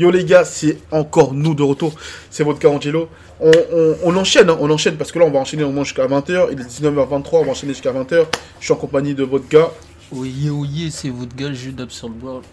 Yo 0.00 0.10
les 0.10 0.24
gars, 0.24 0.46
c'est 0.46 0.78
encore 0.90 1.34
nous 1.34 1.54
de 1.54 1.62
retour. 1.62 1.92
C'est 2.30 2.42
votre 2.42 2.58
gars 2.58 2.70
Angelo. 2.70 3.10
On, 3.38 3.50
on- 3.50 3.96
on 4.04 4.16
enchaîne, 4.16 4.48
hein, 4.48 4.56
on 4.58 4.70
enchaîne 4.70 4.96
parce 4.96 5.12
que 5.12 5.18
là 5.18 5.26
on 5.26 5.30
va 5.30 5.38
enchaîner 5.40 5.62
au 5.62 5.70
moins 5.70 5.84
jusqu'à 5.84 6.06
20h. 6.06 6.48
Il 6.52 6.58
est 6.58 6.64
19h23, 6.64 7.28
on 7.40 7.44
va 7.44 7.50
enchaîner 7.50 7.74
jusqu'à 7.74 7.92
20h. 7.92 8.24
Je 8.60 8.64
suis 8.64 8.72
en 8.72 8.76
compagnie 8.76 9.14
de 9.14 9.24
votre 9.24 9.46
gars. 9.46 9.68
Oyez, 10.10 10.48
oyez, 10.48 10.90
c'est 10.90 11.10
votre 11.10 11.36
gars, 11.36 11.48
le 11.48 11.54
jeu 11.54 11.72
d'Absurd 11.72 12.12
World. 12.22 12.44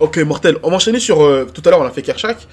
Ok, 0.00 0.16
mortel. 0.18 0.56
On 0.62 0.70
va 0.70 0.76
enchaîner 0.76 0.98
sur. 0.98 1.20
euh, 1.22 1.46
tout 1.52 1.60
à 1.66 1.70
l'heure, 1.70 1.80
on 1.80 1.84
a 1.84 1.90
fait 1.90 2.00
Kershak. 2.02 2.48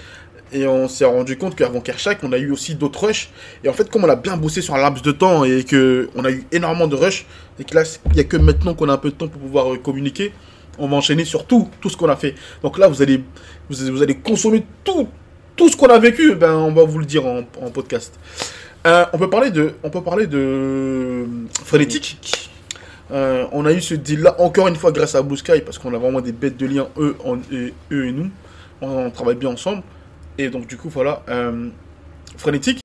Et 0.52 0.68
on 0.68 0.88
s'est 0.90 1.06
rendu 1.06 1.38
compte 1.38 1.56
qu'avant 1.56 1.80
Kershak, 1.80 2.20
on 2.24 2.32
a 2.34 2.38
eu 2.38 2.52
aussi 2.52 2.76
d'autres 2.76 3.08
rushs. 3.08 3.30
Et 3.64 3.70
en 3.70 3.74
fait, 3.74 3.90
comme 3.90 4.04
on 4.04 4.10
a 4.10 4.16
bien 4.18 4.36
bossé 4.36 4.62
sur 4.62 4.76
un 4.76 4.82
laps 4.82 5.02
de 5.02 5.12
temps 5.14 5.44
et 5.46 5.64
que 5.64 6.10
on 6.16 6.24
a 6.26 6.30
eu 6.32 6.44
énormément 6.52 6.88
de 6.88 6.96
rushs, 6.96 7.26
et 7.60 7.64
que 7.64 7.74
là, 7.74 7.84
il 8.08 8.14
n'y 8.16 8.20
a 8.20 8.26
que 8.26 8.36
maintenant 8.38 8.74
qu'on 8.74 8.90
a 8.90 8.94
un 8.94 8.98
peu 8.98 9.10
de 9.12 9.16
temps 9.16 9.28
pour 9.28 9.42
pouvoir 9.42 9.74
euh, 9.74 9.78
communiquer, 9.78 10.34
on 10.78 10.88
va 10.88 10.98
enchaîner 10.98 11.26
sur 11.26 11.46
tout, 11.46 11.70
tout 11.82 11.90
ce 11.90 11.98
qu'on 11.98 12.10
a 12.10 12.16
fait. 12.16 12.36
Donc 12.64 12.78
là, 12.78 12.88
vous 12.88 13.02
allez, 13.02 13.24
vous, 13.70 14.02
allez- 14.02 14.18
consommer 14.18 14.66
tout, 14.84 15.08
tout 15.56 15.70
ce 15.70 15.76
qu'on 15.78 15.88
a 15.88 16.00
vécu. 16.00 16.36
Ben, 16.36 16.54
on 16.54 16.72
va 16.72 16.84
vous 16.84 17.00
le 17.00 17.06
dire 17.06 17.26
en, 17.26 17.44
podcast. 17.72 18.18
Euh, 18.86 19.06
on 19.14 19.18
peut 19.18 19.30
parler 19.30 19.52
de, 19.52 19.74
on 19.84 19.90
peut 19.90 20.04
parler 20.04 20.28
de 20.28 20.38
euh, 20.38 21.26
Frénétique. 21.64 22.50
Euh, 23.12 23.46
on 23.52 23.66
a 23.66 23.72
eu 23.74 23.82
ce 23.82 23.94
deal-là 23.94 24.36
encore 24.40 24.68
une 24.68 24.76
fois 24.76 24.92
grâce 24.92 25.16
à 25.16 25.22
Blue 25.22 25.38
Sky 25.38 25.62
parce 25.64 25.78
qu'on 25.78 25.94
a 25.94 25.98
vraiment 25.98 26.22
des 26.22 26.32
bêtes 26.32 26.58
de 26.58 26.66
liens 26.66 26.88
eux, 26.98 27.16
et, 27.52 27.74
eux 27.92 28.08
et 28.08 28.12
nous. 28.12 28.30
On, 28.82 29.06
on 29.06 29.12
travaille 29.12 29.36
bien 29.36 29.50
ensemble. 29.50 29.84
Et 30.38 30.50
donc 30.50 30.68
du 30.68 30.78
coup 30.78 30.90
voilà, 30.90 31.24
euh, 31.30 31.70
Frénétique. 32.38 32.85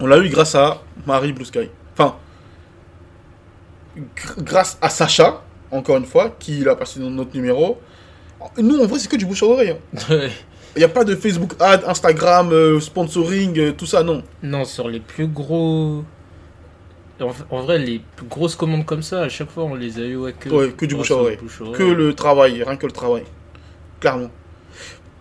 On 0.00 0.06
l'a 0.06 0.18
eu 0.18 0.28
grâce 0.28 0.54
à 0.54 0.82
Marie 1.06 1.32
Blue 1.32 1.44
Sky. 1.44 1.70
Enfin, 1.94 2.16
gr- 3.96 4.42
grâce 4.42 4.78
à 4.80 4.88
Sacha, 4.90 5.42
encore 5.70 5.96
une 5.96 6.04
fois, 6.04 6.34
qui 6.38 6.60
l'a 6.60 6.76
passé 6.76 7.00
dans 7.00 7.10
notre 7.10 7.34
numéro. 7.34 7.80
Nous, 8.58 8.78
en 8.78 8.86
vrai, 8.86 8.98
c'est 8.98 9.08
que 9.08 9.16
du 9.16 9.26
bouche 9.26 9.42
à 9.42 9.46
oreille. 9.46 9.70
hein. 10.10 10.18
Il 10.76 10.80
n'y 10.80 10.84
a 10.84 10.88
pas 10.88 11.04
de 11.04 11.16
Facebook 11.16 11.52
ad, 11.58 11.84
Instagram, 11.86 12.50
euh, 12.52 12.78
sponsoring, 12.80 13.58
euh, 13.58 13.72
tout 13.72 13.86
ça, 13.86 14.02
non. 14.02 14.22
non, 14.42 14.64
sur 14.66 14.88
les 14.88 15.00
plus 15.00 15.26
gros. 15.26 16.04
En, 17.18 17.30
en 17.50 17.62
vrai, 17.62 17.78
les 17.78 18.02
plus 18.14 18.26
grosses 18.26 18.56
commandes 18.56 18.84
comme 18.84 19.02
ça, 19.02 19.22
à 19.22 19.28
chaque 19.30 19.50
fois, 19.50 19.64
on 19.64 19.74
les 19.74 19.98
a 19.98 20.02
eu 20.02 20.16
ouais, 20.16 20.34
que, 20.34 20.50
Ouais, 20.50 20.68
que 20.72 20.84
du 20.84 20.94
bouche 20.94 21.10
à 21.12 21.14
oreille. 21.16 21.38
Que 21.72 21.82
le 21.82 22.12
travail, 22.14 22.62
rien 22.62 22.76
que 22.76 22.84
le 22.84 22.92
travail. 22.92 23.22
Clairement. 24.00 24.28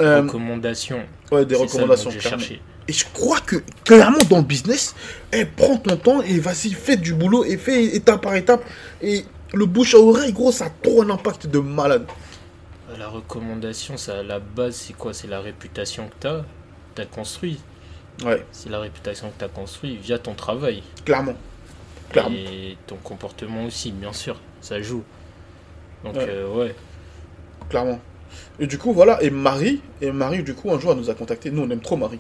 Euh, 0.02 0.24
Recommandations. 0.24 1.00
ouais, 1.32 1.46
des 1.46 1.56
ça 1.56 1.62
recommandations. 1.62 2.10
clairement. 2.10 2.38
cherché. 2.40 2.62
Et 2.88 2.94
je 2.94 3.06
crois 3.14 3.40
que, 3.40 3.58
clairement, 3.84 4.20
dans 4.30 4.38
le 4.38 4.44
business, 4.44 4.96
eh, 5.34 5.46
prends 5.46 5.78
ton 5.78 5.98
temps 5.98 6.22
et 6.22 6.40
vas-y, 6.40 6.72
fais 6.72 6.98
du 6.98 7.14
boulot 7.14 7.44
et 7.44 7.58
fais 7.58 7.84
étape 7.96 8.22
par 8.22 8.36
étape. 8.36 8.64
Et 9.02 9.26
le 9.54 9.66
bouche 9.66 9.96
à 9.96 9.98
oreille, 10.00 10.32
gros, 10.34 10.52
ça 10.52 10.66
a 10.66 10.70
trop 10.70 11.02
un 11.02 11.10
impact 11.10 11.48
de 11.48 11.60
malade. 11.60 12.06
La 13.00 13.08
recommandation, 13.08 13.98
ça, 13.98 14.20
à 14.20 14.24
la 14.24 14.40
base, 14.40 14.76
c'est 14.76 14.94
quoi? 14.94 15.14
C'est 15.14 15.28
la 15.28 15.40
réputation 15.42 16.08
que 16.08 16.14
t'as, 16.20 16.42
t'as 16.94 17.06
construit. 17.06 17.60
Ouais, 18.24 18.46
C'est 18.52 18.70
la 18.70 18.80
réputation 18.80 19.28
que 19.30 19.34
t'as 19.40 19.50
construit 19.50 19.98
via 19.98 20.20
ton 20.20 20.34
travail. 20.36 20.84
clairement. 21.04 21.36
Clairement. 22.12 22.36
Et 22.38 22.78
ton 22.86 22.98
comportement 22.98 23.66
aussi, 23.66 23.92
bien 23.92 24.14
sûr, 24.14 24.40
ça 24.62 24.80
joue. 24.82 25.04
Donc, 26.04 26.16
Ouais. 26.16 26.28
euh, 26.30 26.48
ouais. 26.54 26.76
Clairement. 27.68 28.00
Et 28.60 28.68
du 28.68 28.78
coup, 28.78 28.94
voilà. 28.94 29.22
Et 29.24 29.32
Marie, 29.32 29.82
et 30.02 30.12
Marie, 30.12 30.44
du 30.44 30.54
coup, 30.54 30.72
un 30.72 30.80
jour, 30.80 30.92
elle 30.92 31.00
nous 31.00 31.10
a 31.10 31.16
contacté. 31.16 31.50
Nous, 31.50 31.64
on 31.64 31.70
aime 31.72 31.80
trop 31.82 31.98
Marie. 31.98 32.20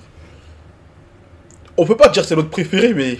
On 1.77 1.85
peut 1.85 1.97
pas 1.97 2.09
dire 2.09 2.21
que 2.23 2.27
c'est 2.29 2.35
notre 2.35 2.49
préféré, 2.49 2.93
mais. 2.93 3.17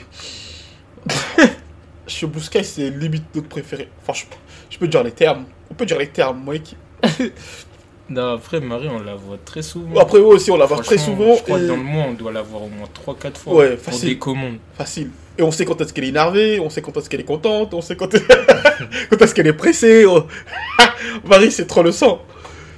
Chez 2.07 2.27
Blue 2.27 2.39
Sky, 2.41 2.63
c'est 2.63 2.89
limite 2.91 3.23
notre 3.33 3.47
préféré. 3.49 3.89
Franchement, 4.03 4.35
je 4.69 4.77
peux 4.77 4.87
dire 4.87 5.03
les 5.03 5.11
termes. 5.11 5.45
On 5.71 5.73
peut 5.73 5.85
dire 5.85 5.97
les 5.97 6.07
termes, 6.07 6.43
mec. 6.47 6.75
Non, 8.07 8.33
après, 8.35 8.59
Marie, 8.59 8.87
on 8.87 8.99
la 9.01 9.15
voit 9.15 9.39
très 9.43 9.63
souvent. 9.63 9.99
Après, 9.99 10.19
eux 10.19 10.25
aussi, 10.25 10.51
on 10.51 10.57
la 10.57 10.67
voit 10.67 10.77
très 10.77 10.99
souvent. 10.99 11.37
Je 11.37 11.41
crois 11.41 11.57
et- 11.57 11.63
que 11.63 11.67
dans 11.69 11.75
le 11.75 11.81
mois, 11.81 12.03
on 12.07 12.13
doit 12.13 12.31
la 12.31 12.43
voir 12.43 12.61
au 12.61 12.67
moins 12.69 12.85
3-4 12.93 13.35
fois 13.39 13.53
Ouais, 13.55 13.75
pour 13.77 13.85
facile. 13.85 14.09
des 14.09 14.17
commandes. 14.19 14.57
Facile. 14.77 15.09
Et 15.39 15.41
on 15.41 15.49
sait 15.49 15.65
quand 15.65 15.81
est-ce 15.81 15.91
qu'elle 15.91 16.03
est 16.03 16.09
énervée, 16.09 16.59
on 16.59 16.69
sait 16.69 16.83
quand 16.83 16.95
est-ce 16.97 17.09
qu'elle 17.09 17.21
est 17.21 17.23
contente, 17.23 17.73
on 17.73 17.81
sait 17.81 17.95
quand, 17.95 18.11
quand 19.09 19.21
est-ce 19.21 19.33
qu'elle 19.33 19.47
est 19.47 19.53
pressée. 19.53 20.05
on- 20.05 20.23
Marie, 21.27 21.51
c'est 21.51 21.65
trop 21.65 21.81
le 21.81 21.91
sang. 21.91 22.21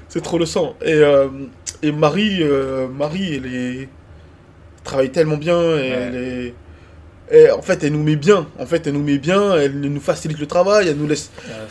C'est 0.07 0.21
trop 0.21 0.37
le 0.39 0.45
sang. 0.45 0.77
Et, 0.81 0.93
euh, 0.93 1.27
et 1.83 1.91
Marie, 1.91 2.37
euh, 2.41 2.87
Marie, 2.87 3.35
elle 3.35 3.53
est... 3.53 3.89
travaille 4.87 5.11
tellement 5.11 5.37
bien. 5.37 5.59
Et 5.77 5.87
elle 5.89 6.15
est... 6.15 6.53
et 7.31 7.51
en 7.51 7.61
fait, 7.61 7.83
elle 7.83 7.93
nous 7.93 8.03
met 8.03 8.15
bien. 8.15 8.47
En 8.59 8.65
fait, 8.65 8.87
elle 8.87 8.93
nous 8.93 9.03
met 9.03 9.17
bien. 9.17 9.55
Elle 9.55 9.79
nous 9.79 10.01
facilite 10.01 10.39
le 10.39 10.47
travail. 10.47 10.87
Elle 10.87 10.97
nous 10.97 11.07
laisse, 11.07 11.29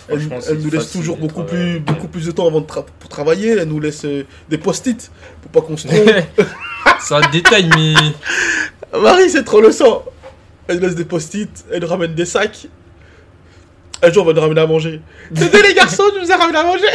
elle, 0.08 0.20
nous 0.58 0.70
laisse 0.70 0.92
toujours 0.92 1.16
beaucoup 1.16 1.42
plus, 1.42 1.80
beaucoup 1.80 2.08
plus 2.08 2.26
de 2.26 2.30
temps 2.30 2.46
avant 2.46 2.60
de 2.60 2.66
tra- 2.66 2.84
pour 3.00 3.08
travailler. 3.08 3.56
Elle 3.58 3.68
nous 3.68 3.80
laisse 3.80 4.04
euh, 4.04 4.24
des 4.48 4.58
post-it 4.58 5.10
pour 5.42 5.50
pas 5.50 5.66
qu'on 5.66 5.76
se 5.76 5.88
trompe. 5.88 6.10
c'est 7.00 7.14
un 7.14 7.28
détail, 7.30 7.68
mais. 7.76 7.94
Marie, 9.00 9.28
c'est 9.28 9.44
trop 9.44 9.60
le 9.60 9.72
sang. 9.72 10.04
Elle 10.68 10.80
laisse 10.80 10.94
des 10.94 11.04
post-it, 11.04 11.50
elle 11.72 11.82
nous 11.82 11.88
ramène 11.88 12.14
des 12.14 12.24
sacs. 12.24 12.66
Un 14.02 14.12
jour, 14.12 14.24
on 14.24 14.26
va 14.26 14.32
nous 14.34 14.40
ramener 14.40 14.60
à 14.60 14.66
manger. 14.66 15.00
C'était 15.34 15.62
les 15.62 15.74
garçons, 15.74 16.02
je 16.14 16.20
vous 16.24 16.30
ai 16.30 16.34
ramené 16.34 16.58
à 16.58 16.62
manger. 16.64 16.86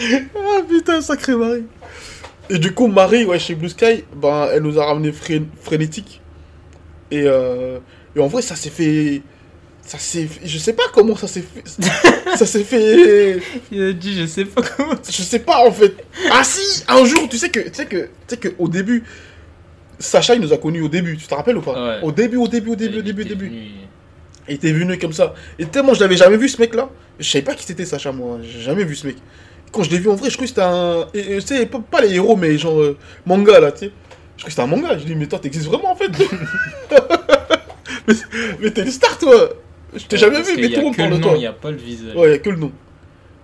Ah 0.00 0.62
putain, 0.68 1.00
sacré 1.00 1.34
Marie. 1.36 1.64
Et 2.50 2.58
du 2.58 2.72
coup, 2.72 2.86
Marie, 2.88 3.24
ouais, 3.24 3.38
chez 3.38 3.54
Blue 3.54 3.68
Sky, 3.68 4.04
ben, 4.16 4.48
elle 4.52 4.62
nous 4.62 4.78
a 4.78 4.84
ramené 4.86 5.10
fré- 5.12 5.42
Frénétique. 5.60 6.20
Et, 7.10 7.22
euh, 7.24 7.78
et 8.14 8.20
en 8.20 8.26
vrai, 8.26 8.42
ça 8.42 8.54
s'est 8.56 8.70
fait. 8.70 9.22
Ça 9.86 9.98
s'est 9.98 10.26
Je 10.44 10.56
sais 10.58 10.72
pas 10.72 10.84
comment 10.92 11.14
ça 11.16 11.26
s'est 11.26 11.42
fait. 11.42 11.62
ça 12.36 12.46
s'est 12.46 12.64
fait. 12.64 13.38
Il 13.70 13.82
a 13.82 13.92
dit, 13.92 14.18
je 14.18 14.26
sais 14.26 14.44
pas 14.46 14.62
comment. 14.62 14.94
Je 15.06 15.22
sais 15.22 15.38
pas 15.40 15.66
en 15.66 15.70
fait. 15.72 15.94
Ah 16.32 16.42
si, 16.44 16.82
un 16.88 17.04
jour, 17.04 17.28
tu 17.28 17.36
sais 17.36 17.50
que, 17.50 17.60
tu 17.60 17.74
sais 17.74 17.86
que, 17.86 17.96
tu 17.96 18.08
sais 18.28 18.36
que 18.38 18.48
au 18.58 18.68
début, 18.68 19.04
Sacha 19.98 20.34
il 20.34 20.40
nous 20.40 20.52
a 20.52 20.58
connus 20.58 20.80
au 20.82 20.88
début. 20.88 21.16
Tu 21.16 21.26
te 21.26 21.34
rappelles 21.34 21.56
ou 21.58 21.62
pas? 21.62 21.72
Ouais. 21.98 22.02
Au 22.02 22.12
début, 22.12 22.36
au 22.38 22.48
début, 22.48 22.70
au 22.70 22.76
début, 22.76 22.98
au 22.98 23.02
début, 23.02 23.22
au 23.22 23.26
début. 23.28 23.52
Il 24.48 24.54
était 24.54 24.72
venu 24.72 24.98
comme 24.98 25.12
ça. 25.12 25.34
Et 25.58 25.66
tellement 25.66 25.94
je 25.94 26.00
l'avais 26.00 26.16
jamais 26.16 26.36
vu 26.38 26.48
ce 26.48 26.60
mec 26.60 26.74
là. 26.74 26.88
Je 27.18 27.28
savais 27.30 27.44
pas 27.44 27.54
qui 27.54 27.64
c'était 27.64 27.84
Sacha 27.86 28.10
moi. 28.12 28.38
J'ai 28.42 28.60
jamais 28.60 28.84
vu 28.84 28.94
ce 28.96 29.06
mec. 29.06 29.16
Quand 29.74 29.82
je 29.82 29.90
l'ai 29.90 29.98
vu 29.98 30.08
en 30.08 30.14
vrai, 30.14 30.30
je 30.30 30.36
crois 30.36 30.44
que 30.44 30.48
c'était 30.48 30.62
un, 30.62 31.06
tu 31.12 31.40
sais 31.40 31.66
pas, 31.66 32.00
les 32.00 32.14
héros 32.14 32.36
mais 32.36 32.56
genre 32.56 32.80
euh, 32.80 32.96
manga 33.26 33.58
là, 33.58 33.72
tu 33.72 33.86
sais. 33.86 33.92
Je 34.36 34.42
crois 34.42 34.46
que 34.46 34.50
c'était 34.50 34.62
un 34.62 34.66
manga. 34.66 34.96
Je 34.96 35.04
dis 35.04 35.16
mais 35.16 35.26
toi 35.26 35.40
t'existes 35.40 35.66
vraiment 35.66 35.90
en 35.90 35.96
fait. 35.96 36.10
mais 38.08 38.14
mais 38.60 38.70
t'es 38.70 38.82
une 38.82 38.90
star 38.90 39.18
toi. 39.18 39.50
Je 39.96 40.06
t'ai 40.06 40.16
jamais 40.16 40.42
vu, 40.42 40.52
mais 40.56 40.68
tout 40.70 40.78
le 40.78 40.84
monde 40.84 40.96
parle 40.96 41.10
de 41.10 41.16
nom, 41.16 41.20
toi. 41.20 41.32
Il 41.34 41.40
n'y 41.40 41.46
a 41.46 41.52
pas 41.52 41.70
le 41.70 41.76
visage. 41.76 42.14
Ouais, 42.16 42.30
y 42.30 42.34
a 42.34 42.38
que 42.38 42.50
le 42.50 42.56
nom. 42.56 42.72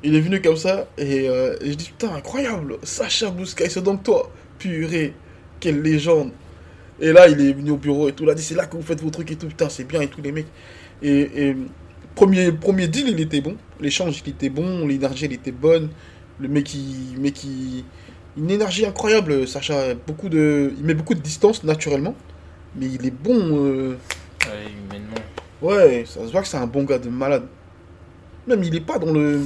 Il 0.03 0.15
est 0.15 0.21
venu 0.21 0.41
comme 0.41 0.57
ça 0.57 0.89
et, 0.97 1.29
euh, 1.29 1.57
et 1.61 1.73
je 1.73 1.75
dis 1.75 1.87
putain 1.87 2.15
incroyable, 2.15 2.79
Sacha 2.83 3.29
Blue 3.31 3.45
Sky 3.45 3.65
c'est 3.69 3.83
donc 3.83 4.03
toi, 4.03 4.31
purée, 4.59 5.13
quelle 5.61 5.83
légende. 5.83 6.31
Et 7.01 7.13
là 7.13 7.29
il 7.29 7.41
est 7.41 7.53
venu 7.53 7.73
au 7.73 7.77
bureau 7.77 8.09
et 8.09 8.13
tout, 8.13 8.25
il 8.25 8.31
a 8.31 8.35
dit 8.35 8.43
c'est 8.43 8.55
là 8.55 8.65
que 8.65 8.77
vous 8.77 8.83
faites 8.83 9.01
vos 9.03 9.11
trucs 9.11 9.31
et 9.31 9.37
tout, 9.37 9.47
putain 9.47 9.69
c'est 9.69 9.85
bien 9.85 10.01
et 10.01 10.09
tout 10.09 10.23
les 10.23 10.33
mecs. 10.33 10.47
Et, 11.03 11.49
et 11.49 11.57
premier, 12.15 12.51
premier 12.51 12.89
deal 12.89 13.09
il 13.09 13.21
était 13.21 13.43
bon, 13.43 13.57
l'échange 13.79 14.23
il 14.25 14.31
était 14.31 14.49
bon, 14.49 14.87
l'énergie 14.87 15.27
elle 15.27 15.35
était 15.35 15.53
bonne, 15.53 15.91
le 16.41 16.49
mec 16.49 16.75
il, 16.75 17.19
mec 17.21 17.45
il, 17.45 17.85
une 18.37 18.51
énergie 18.51 18.87
incroyable 18.87 19.47
Sacha, 19.47 19.95
beaucoup 19.95 20.29
de, 20.29 20.73
il 20.79 20.85
met 20.85 20.95
beaucoup 20.95 21.15
de 21.15 21.21
distance 21.21 21.65
naturellement, 21.65 22.15
mais 22.77 22.87
il 22.87 23.07
est 23.07 23.11
bon, 23.11 23.39
euh, 23.67 23.97
Ouais, 24.47 24.71
humainement. 24.73 25.15
ouais 25.63 26.05
ça 26.07 26.27
se 26.27 26.33
voit 26.33 26.43
que 26.43 26.49
c'est 26.49 26.57
un 26.57 26.67
bon 26.67 26.85
gars 26.85 26.99
de 26.99 27.09
malade. 27.09 27.45
Même 28.47 28.65
il 28.65 28.75
est 28.75 28.81
pas 28.81 28.99
dans 28.99 29.13
le. 29.13 29.41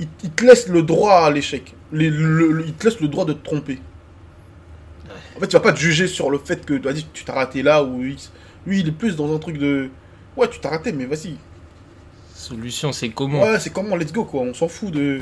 Il, 0.00 0.08
il 0.24 0.30
te 0.30 0.44
laisse 0.44 0.68
le 0.68 0.82
droit 0.82 1.26
à 1.26 1.30
l'échec. 1.30 1.74
Les- 1.92 2.10
le- 2.10 2.52
le- 2.52 2.66
il 2.66 2.72
te 2.74 2.84
laisse 2.88 3.00
le 3.00 3.08
droit 3.08 3.24
de 3.24 3.32
te 3.34 3.44
tromper. 3.44 3.78
En 5.36 5.40
fait, 5.40 5.48
tu 5.48 5.56
vas 5.56 5.60
pas 5.60 5.72
te 5.72 5.78
juger 5.80 6.06
sur 6.08 6.30
le 6.30 6.38
fait 6.38 6.64
que 6.64 6.74
vas-y, 6.74 7.04
tu 7.12 7.24
t'as 7.24 7.34
raté 7.34 7.62
là 7.62 7.82
ou 7.84 8.02
X. 8.04 8.32
Lui, 8.66 8.80
il 8.80 8.88
est 8.88 8.92
plus 8.92 9.16
dans 9.16 9.32
un 9.34 9.38
truc 9.38 9.58
de. 9.58 9.90
Ouais, 10.36 10.48
tu 10.48 10.58
t'as 10.60 10.70
raté, 10.70 10.92
mais 10.92 11.06
vas-y. 11.06 11.36
Solution, 12.42 12.92
c'est 12.92 13.08
comment 13.10 13.42
Ouais, 13.42 13.60
c'est 13.60 13.70
comment, 13.72 13.94
let's 13.96 14.12
go, 14.12 14.24
quoi. 14.24 14.42
On 14.42 14.52
s'en 14.54 14.68
fout 14.68 14.90
de. 14.92 15.20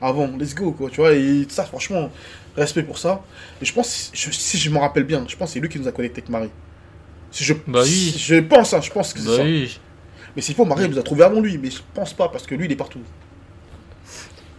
Avant, 0.00 0.28
let's 0.38 0.54
go, 0.54 0.72
quoi. 0.72 0.88
Tu 0.88 1.00
vois, 1.00 1.12
et 1.12 1.44
ça, 1.48 1.64
franchement, 1.64 2.10
respect 2.56 2.82
pour 2.84 2.96
ça. 2.98 3.22
Et 3.60 3.64
je 3.64 3.72
pense, 3.74 4.10
je- 4.14 4.30
si 4.30 4.56
je 4.56 4.70
me 4.70 4.78
rappelle 4.78 5.04
bien, 5.04 5.24
je 5.28 5.36
pense 5.36 5.48
que 5.50 5.54
c'est 5.54 5.60
lui 5.60 5.68
qui 5.68 5.78
nous 5.78 5.88
a 5.88 5.92
connecté 5.92 6.20
avec 6.20 6.30
Marie. 6.30 6.50
Si 7.32 7.44
je, 7.44 7.54
Bah 7.66 7.80
oui. 7.82 8.10
si 8.12 8.18
je 8.18 8.36
pense, 8.36 8.72
hein, 8.72 8.80
je 8.80 8.90
pense 8.90 9.12
que 9.12 9.20
c'est 9.20 9.26
Bah 9.26 9.36
ça. 9.38 9.42
oui. 9.42 9.78
Mais 10.36 10.42
s'il 10.42 10.54
faut, 10.54 10.64
Marie, 10.64 10.88
nous 10.88 10.98
a 10.98 11.02
trouvé 11.02 11.24
avant 11.24 11.40
lui. 11.40 11.58
Mais 11.58 11.70
je 11.70 11.80
pense 11.92 12.14
pas, 12.14 12.28
parce 12.28 12.46
que 12.46 12.54
lui, 12.54 12.64
il 12.66 12.72
est 12.72 12.76
partout. 12.76 13.00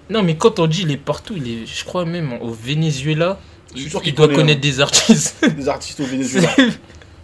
Non, 0.10 0.22
mais 0.24 0.36
quand 0.36 0.60
on 0.60 0.68
dit 0.68 0.82
il 0.84 0.92
est 0.92 0.98
partout, 0.98 1.36
il 1.38 1.48
est, 1.48 1.66
je 1.66 1.86
crois 1.86 2.06
même 2.06 2.34
au 2.42 2.52
Venezuela. 2.52 3.40
Je 3.74 3.82
suis 3.82 3.90
sûr 3.90 4.02
il 4.02 4.04
qu'il 4.04 4.16
doit 4.16 4.26
connaît, 4.28 4.38
connaître 4.38 4.58
hein. 4.60 4.62
des 4.70 4.80
artistes. 4.82 5.46
Des 5.58 5.70
artistes 5.70 6.00
au 6.02 6.06
Venezuela. 6.06 6.50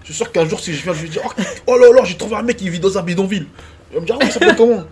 Je 0.04 0.14
suis 0.14 0.24
sûr 0.24 0.32
qu'un 0.32 0.48
jour, 0.48 0.58
si 0.62 0.74
je 0.74 0.82
viens, 0.84 0.94
je 0.94 1.02
vais 1.02 1.10
dire 1.10 1.22
Oh, 1.26 1.32
oh 1.68 1.78
là 1.78 1.88
là, 1.94 2.06
j'ai 2.06 2.16
trouvé 2.16 2.38
un 2.38 2.42
mec 2.42 2.56
qui 2.56 2.70
vit 2.70 2.80
dans 2.80 2.98
un 2.98 3.04
bidonville. 3.04 3.46
Il 3.92 3.96
va 3.96 4.02
me 4.02 4.06
dire 4.06 4.18
Ah, 4.22 4.26
il 4.26 4.32
s'appelle 4.32 4.56
comment? 4.56 4.84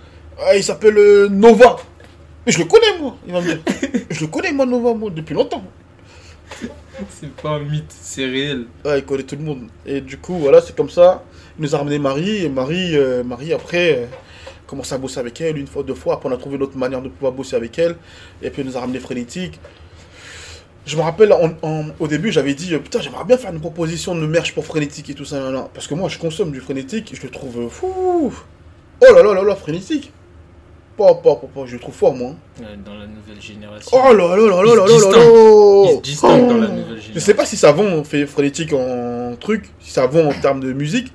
Ah, 0.41 0.55
il 0.55 0.63
s'appelle 0.63 0.97
euh, 0.97 1.29
Nova. 1.29 1.77
Mais 2.45 2.51
je 2.51 2.59
le 2.59 2.65
connais, 2.65 2.97
moi. 2.99 3.15
Il 3.25 3.33
va 3.33 3.41
me 3.41 3.45
dire 3.47 3.59
Je 4.09 4.21
le 4.21 4.27
connais, 4.27 4.51
moi, 4.51 4.65
Nova, 4.65 4.93
moi, 4.93 5.09
depuis 5.09 5.33
longtemps. 5.33 5.63
c'est 7.09 7.31
pas 7.35 7.49
un 7.51 7.59
mythe, 7.59 7.85
c'est 7.89 8.25
réel. 8.25 8.65
Ouais, 8.85 8.99
il 8.99 9.05
connaît 9.05 9.23
tout 9.23 9.35
le 9.35 9.43
monde. 9.43 9.63
Et 9.85 10.01
du 10.01 10.17
coup, 10.17 10.35
voilà, 10.37 10.61
c'est 10.61 10.75
comme 10.75 10.89
ça. 10.89 11.23
Il 11.57 11.63
nous 11.63 11.75
a 11.75 11.79
ramené 11.79 11.99
Marie. 11.99 12.43
Et 12.45 12.49
Marie, 12.49 12.95
euh, 12.95 13.23
Marie 13.23 13.53
après, 13.53 13.97
euh, 13.99 14.05
commence 14.67 14.91
à 14.91 14.97
bosser 14.97 15.19
avec 15.19 15.39
elle 15.41 15.57
une 15.57 15.67
fois, 15.67 15.83
deux 15.83 15.93
fois. 15.95 16.15
Après, 16.15 16.29
on 16.29 16.31
a 16.33 16.37
trouvé 16.37 16.57
notre 16.57 16.77
manière 16.77 17.01
de 17.01 17.09
pouvoir 17.09 17.31
bosser 17.33 17.55
avec 17.55 17.77
elle. 17.79 17.95
Et 18.41 18.49
puis, 18.49 18.61
elle 18.61 18.67
nous 18.67 18.77
a 18.77 18.81
ramené 18.81 18.99
Frénétique. 18.99 19.59
Je 20.85 20.95
me 20.97 21.01
rappelle, 21.01 21.33
en- 21.33 21.53
en- 21.63 21.85
au 21.99 22.07
début, 22.07 22.31
j'avais 22.31 22.53
dit 22.53 22.77
Putain, 22.77 23.01
j'aimerais 23.01 23.25
bien 23.25 23.37
faire 23.37 23.51
une 23.51 23.59
proposition 23.59 24.13
de 24.13 24.25
merch 24.27 24.53
pour 24.53 24.65
Frénétique 24.65 25.09
et 25.09 25.15
tout 25.15 25.25
ça. 25.25 25.39
là, 25.39 25.49
là. 25.49 25.67
Parce 25.73 25.87
que 25.87 25.95
moi, 25.95 26.09
je 26.09 26.19
consomme 26.19 26.51
du 26.51 26.59
Frénétique 26.59 27.11
et 27.11 27.15
je 27.15 27.23
le 27.23 27.29
trouve 27.29 27.69
fou. 27.69 28.31
Oh 29.01 29.13
là 29.13 29.23
là 29.23 29.33
là 29.33 29.43
là, 29.43 29.55
Frénétique. 29.55 30.11
Pas, 30.97 31.13
pas, 31.15 31.35
pas, 31.35 31.47
pas, 31.53 31.65
je 31.65 31.73
le 31.73 31.79
trouve 31.79 31.93
fort, 31.93 32.15
moi. 32.15 32.29
Ouais, 32.59 32.65
Dans 32.85 32.93
la 32.93 33.05
nouvelle 33.07 33.41
génération. 33.41 33.91
Oh 34.01 34.13
là 34.13 34.13
là 34.13 34.37
là 34.37 34.63
là 34.63 34.63
là 34.63 34.75
là 34.75 34.85
là 34.85 34.87
Il 35.91 35.95
se 35.97 36.01
distingue 36.01 36.47
dans 36.47 36.57
la 36.57 36.67
nouvelle 36.69 36.95
Je 36.97 37.01
sais 37.01 37.07
génération. 37.07 37.33
pas 37.35 37.45
si 37.45 37.57
ça 37.57 37.71
vend 37.73 38.03
fait 38.05 38.25
frénétique 38.25 38.71
en 38.71 39.35
truc, 39.37 39.69
si 39.81 39.91
ça 39.91 40.07
vend 40.07 40.27
en 40.29 40.33
termes 40.41 40.61
de 40.61 40.71
musique, 40.71 41.11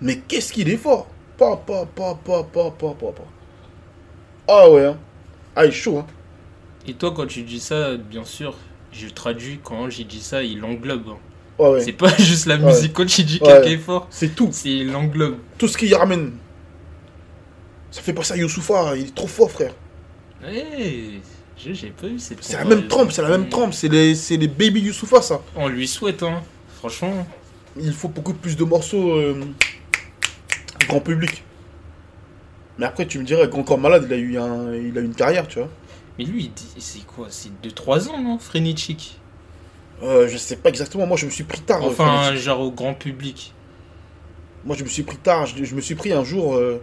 mais 0.00 0.16
qu'est-ce 0.16 0.52
qu'il 0.52 0.70
est 0.70 0.78
fort 0.78 1.06
Pas, 1.36 1.56
pas, 1.56 1.84
pas, 1.94 2.18
pas, 2.24 2.42
pas, 2.42 2.70
pas, 2.70 2.94
pas, 2.94 3.12
pas. 3.12 3.26
Ah 4.48 4.70
ouais, 4.70 4.84
hein. 4.86 4.96
Ah, 5.54 5.66
il 5.66 5.68
est 5.68 5.72
chaud, 5.72 5.98
hein. 5.98 6.06
Et 6.86 6.94
toi, 6.94 7.12
quand 7.14 7.26
tu 7.26 7.42
dis 7.42 7.60
ça, 7.60 7.96
bien 7.96 8.24
sûr, 8.24 8.54
je 8.92 9.08
traduis 9.08 9.60
quand 9.62 9.90
j'ai 9.90 10.04
dit 10.04 10.20
ça, 10.22 10.42
il 10.42 10.64
englobe. 10.64 11.02
hein. 11.10 11.16
Ouais, 11.58 11.68
ouais. 11.72 11.80
C'est 11.82 11.92
pas 11.92 12.08
juste 12.18 12.46
la 12.46 12.56
Ouais. 12.56 12.62
musique. 12.64 12.94
Quand 12.94 13.04
tu 13.04 13.24
dis 13.24 13.40
Ouais. 13.42 13.48
quelqu'un 13.48 13.70
est 13.72 13.76
fort, 13.76 14.06
C'est 14.08 14.34
tout. 14.34 14.48
c'est 14.52 14.70
il 14.70 14.94
englobe. 14.96 15.36
Tout 15.58 15.68
ce 15.68 15.76
qu'il 15.76 15.88
y 15.88 15.94
ramène. 15.94 16.32
Ça 17.90 18.02
fait 18.02 18.12
passer 18.12 18.34
à 18.34 18.36
Youssoufa, 18.36 18.96
il 18.96 19.06
est 19.06 19.14
trop 19.14 19.26
fort, 19.26 19.50
frère. 19.50 19.74
Eh, 20.46 21.20
j'ai 21.56 21.90
pas 21.90 22.06
eu 22.06 22.18
cette 22.18 22.42
C'est 22.44 22.56
la 22.56 22.64
même 22.64 22.86
trempe, 22.86 23.10
c'est 23.12 23.22
la 23.22 23.28
même 23.30 23.48
trempe, 23.48 23.74
c'est 23.74 23.88
les, 23.88 24.14
c'est 24.14 24.36
les 24.36 24.48
baby 24.48 24.80
Youssoufa, 24.82 25.22
ça. 25.22 25.40
On 25.56 25.68
lui 25.68 25.88
souhaite, 25.88 26.22
hein. 26.22 26.42
Franchement. 26.76 27.26
Il 27.80 27.92
faut 27.92 28.08
beaucoup 28.08 28.34
plus 28.34 28.56
de 28.56 28.64
morceaux 28.64 29.12
euh, 29.12 29.40
grand 30.88 31.00
public. 31.00 31.42
Mais 32.78 32.86
après, 32.86 33.06
tu 33.06 33.18
me 33.18 33.24
dirais, 33.24 33.48
Grand 33.48 33.62
Corps 33.64 33.78
Malade, 33.78 34.04
il 34.08 34.12
a 34.12 34.16
eu, 34.16 34.38
un, 34.38 34.72
il 34.74 34.96
a 34.96 35.00
eu 35.00 35.04
une 35.04 35.14
carrière, 35.14 35.48
tu 35.48 35.58
vois. 35.58 35.68
Mais 36.18 36.24
lui, 36.24 36.50
c'est 36.78 37.04
quoi 37.06 37.26
C'est 37.30 37.50
2-3 37.64 38.08
ans, 38.08 38.20
non 38.20 38.38
Frenetic 38.38 39.18
Euh, 40.02 40.28
je 40.28 40.36
sais 40.36 40.56
pas 40.56 40.68
exactement, 40.68 41.06
moi 41.06 41.16
je 41.16 41.26
me 41.26 41.30
suis 41.30 41.42
pris 41.44 41.60
tard. 41.60 41.82
euh, 41.82 41.88
Enfin, 41.88 42.22
Frénétique. 42.22 42.44
genre 42.44 42.60
au 42.60 42.70
grand 42.70 42.94
public. 42.94 43.52
Moi, 44.64 44.76
je 44.76 44.84
me 44.84 44.88
suis 44.88 45.02
pris 45.02 45.16
tard. 45.16 45.46
Je, 45.46 45.64
je 45.64 45.74
me 45.74 45.80
suis 45.80 45.94
pris 45.96 46.12
un 46.12 46.22
jour, 46.24 46.54
euh, 46.54 46.80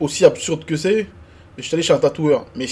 aussi 0.00 0.24
absurde 0.24 0.64
que 0.64 0.76
c'est, 0.76 1.06
je 1.58 1.62
suis 1.62 1.74
allé 1.74 1.82
chez 1.82 1.92
un 1.92 1.98
tatoueur. 1.98 2.46
Mais 2.56 2.66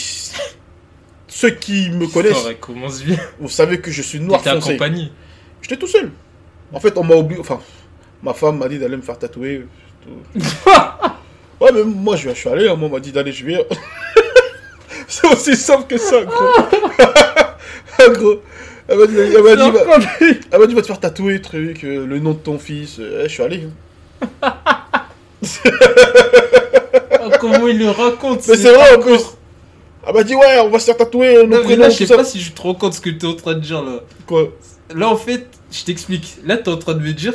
ceux 1.28 1.50
qui 1.50 1.90
me 1.90 2.06
connaissent, 2.06 2.42
Ça 2.44 2.54
commence 2.54 3.02
bien. 3.02 3.18
vous 3.38 3.48
savez 3.48 3.80
que 3.80 3.90
je 3.90 4.02
suis 4.02 4.18
noir 4.20 4.42
foncé. 4.42 4.70
accompagné. 4.70 5.12
J'étais 5.62 5.76
tout 5.76 5.86
seul. 5.86 6.10
En 6.72 6.80
fait, 6.80 6.96
on 6.96 7.04
m'a 7.04 7.14
oublié. 7.14 7.40
Enfin, 7.40 7.60
ma 8.22 8.32
femme 8.34 8.58
m'a 8.58 8.68
dit 8.68 8.78
d'aller 8.78 8.96
me 8.96 9.02
faire 9.02 9.18
tatouer. 9.18 9.66
ouais, 11.60 11.70
mais 11.74 11.84
moi, 11.84 12.16
je, 12.16 12.30
suis 12.30 12.48
allé. 12.48 12.68
hein, 12.68 12.76
Moi, 12.76 12.88
on 12.88 12.92
m'a 12.92 13.00
dit 13.00 13.12
d'aller, 13.12 13.32
je 13.32 13.44
vais. 13.44 13.66
c'est 15.08 15.26
aussi 15.26 15.54
simple 15.56 15.86
que 15.86 15.98
ça, 15.98 16.24
gros. 16.24 16.46
Gros. 18.12 18.40
Elle 18.86 18.96
m'a 18.98 19.06
dit, 19.06 19.16
elle 19.18 19.42
m'a 19.42 19.56
dit, 19.56 19.70
va- 19.70 19.98
elle 20.50 20.58
m'a 20.60 20.66
dit, 20.66 20.74
va 20.74 20.80
te 20.82 20.86
faire 20.86 21.00
tatouer, 21.00 21.42
truc, 21.42 21.84
euh, 21.84 22.06
le 22.06 22.18
nom 22.20 22.30
de 22.32 22.38
ton 22.38 22.58
fils. 22.58 22.98
Euh, 23.00 23.24
je 23.24 23.28
suis 23.28 23.42
allé. 23.42 23.64
hein. 24.42 24.52
Comment 27.40 27.66
il 27.68 27.78
le 27.78 27.90
raconte 27.90 28.46
Mais 28.48 28.56
c'est 28.56 28.72
vrai 28.72 28.96
en 28.96 29.00
plus. 29.00 29.20
Elle 30.06 30.14
m'a 30.14 30.22
dit 30.22 30.34
ouais, 30.34 30.58
on 30.64 30.70
va 30.70 30.78
se 30.78 30.86
faire 30.86 30.96
tatouer 30.96 31.46
nos 31.46 31.58
Non, 31.58 31.62
prénoms, 31.64 31.82
là, 31.82 31.90
je 31.90 31.96
sais 31.96 32.06
ça. 32.06 32.16
pas 32.16 32.24
si 32.24 32.40
je 32.40 32.52
te 32.52 32.62
rends 32.62 32.74
compte 32.74 32.94
ce 32.94 33.00
que 33.00 33.10
t'es 33.10 33.26
en 33.26 33.34
train 33.34 33.54
de 33.54 33.60
dire 33.60 33.82
là. 33.82 34.00
Quoi? 34.26 34.48
Là, 34.94 35.08
en 35.08 35.16
fait, 35.16 35.46
je 35.70 35.84
t'explique. 35.84 36.36
Là, 36.46 36.56
t'es 36.56 36.70
en 36.70 36.76
train 36.78 36.94
de 36.94 37.00
me 37.00 37.12
dire, 37.12 37.34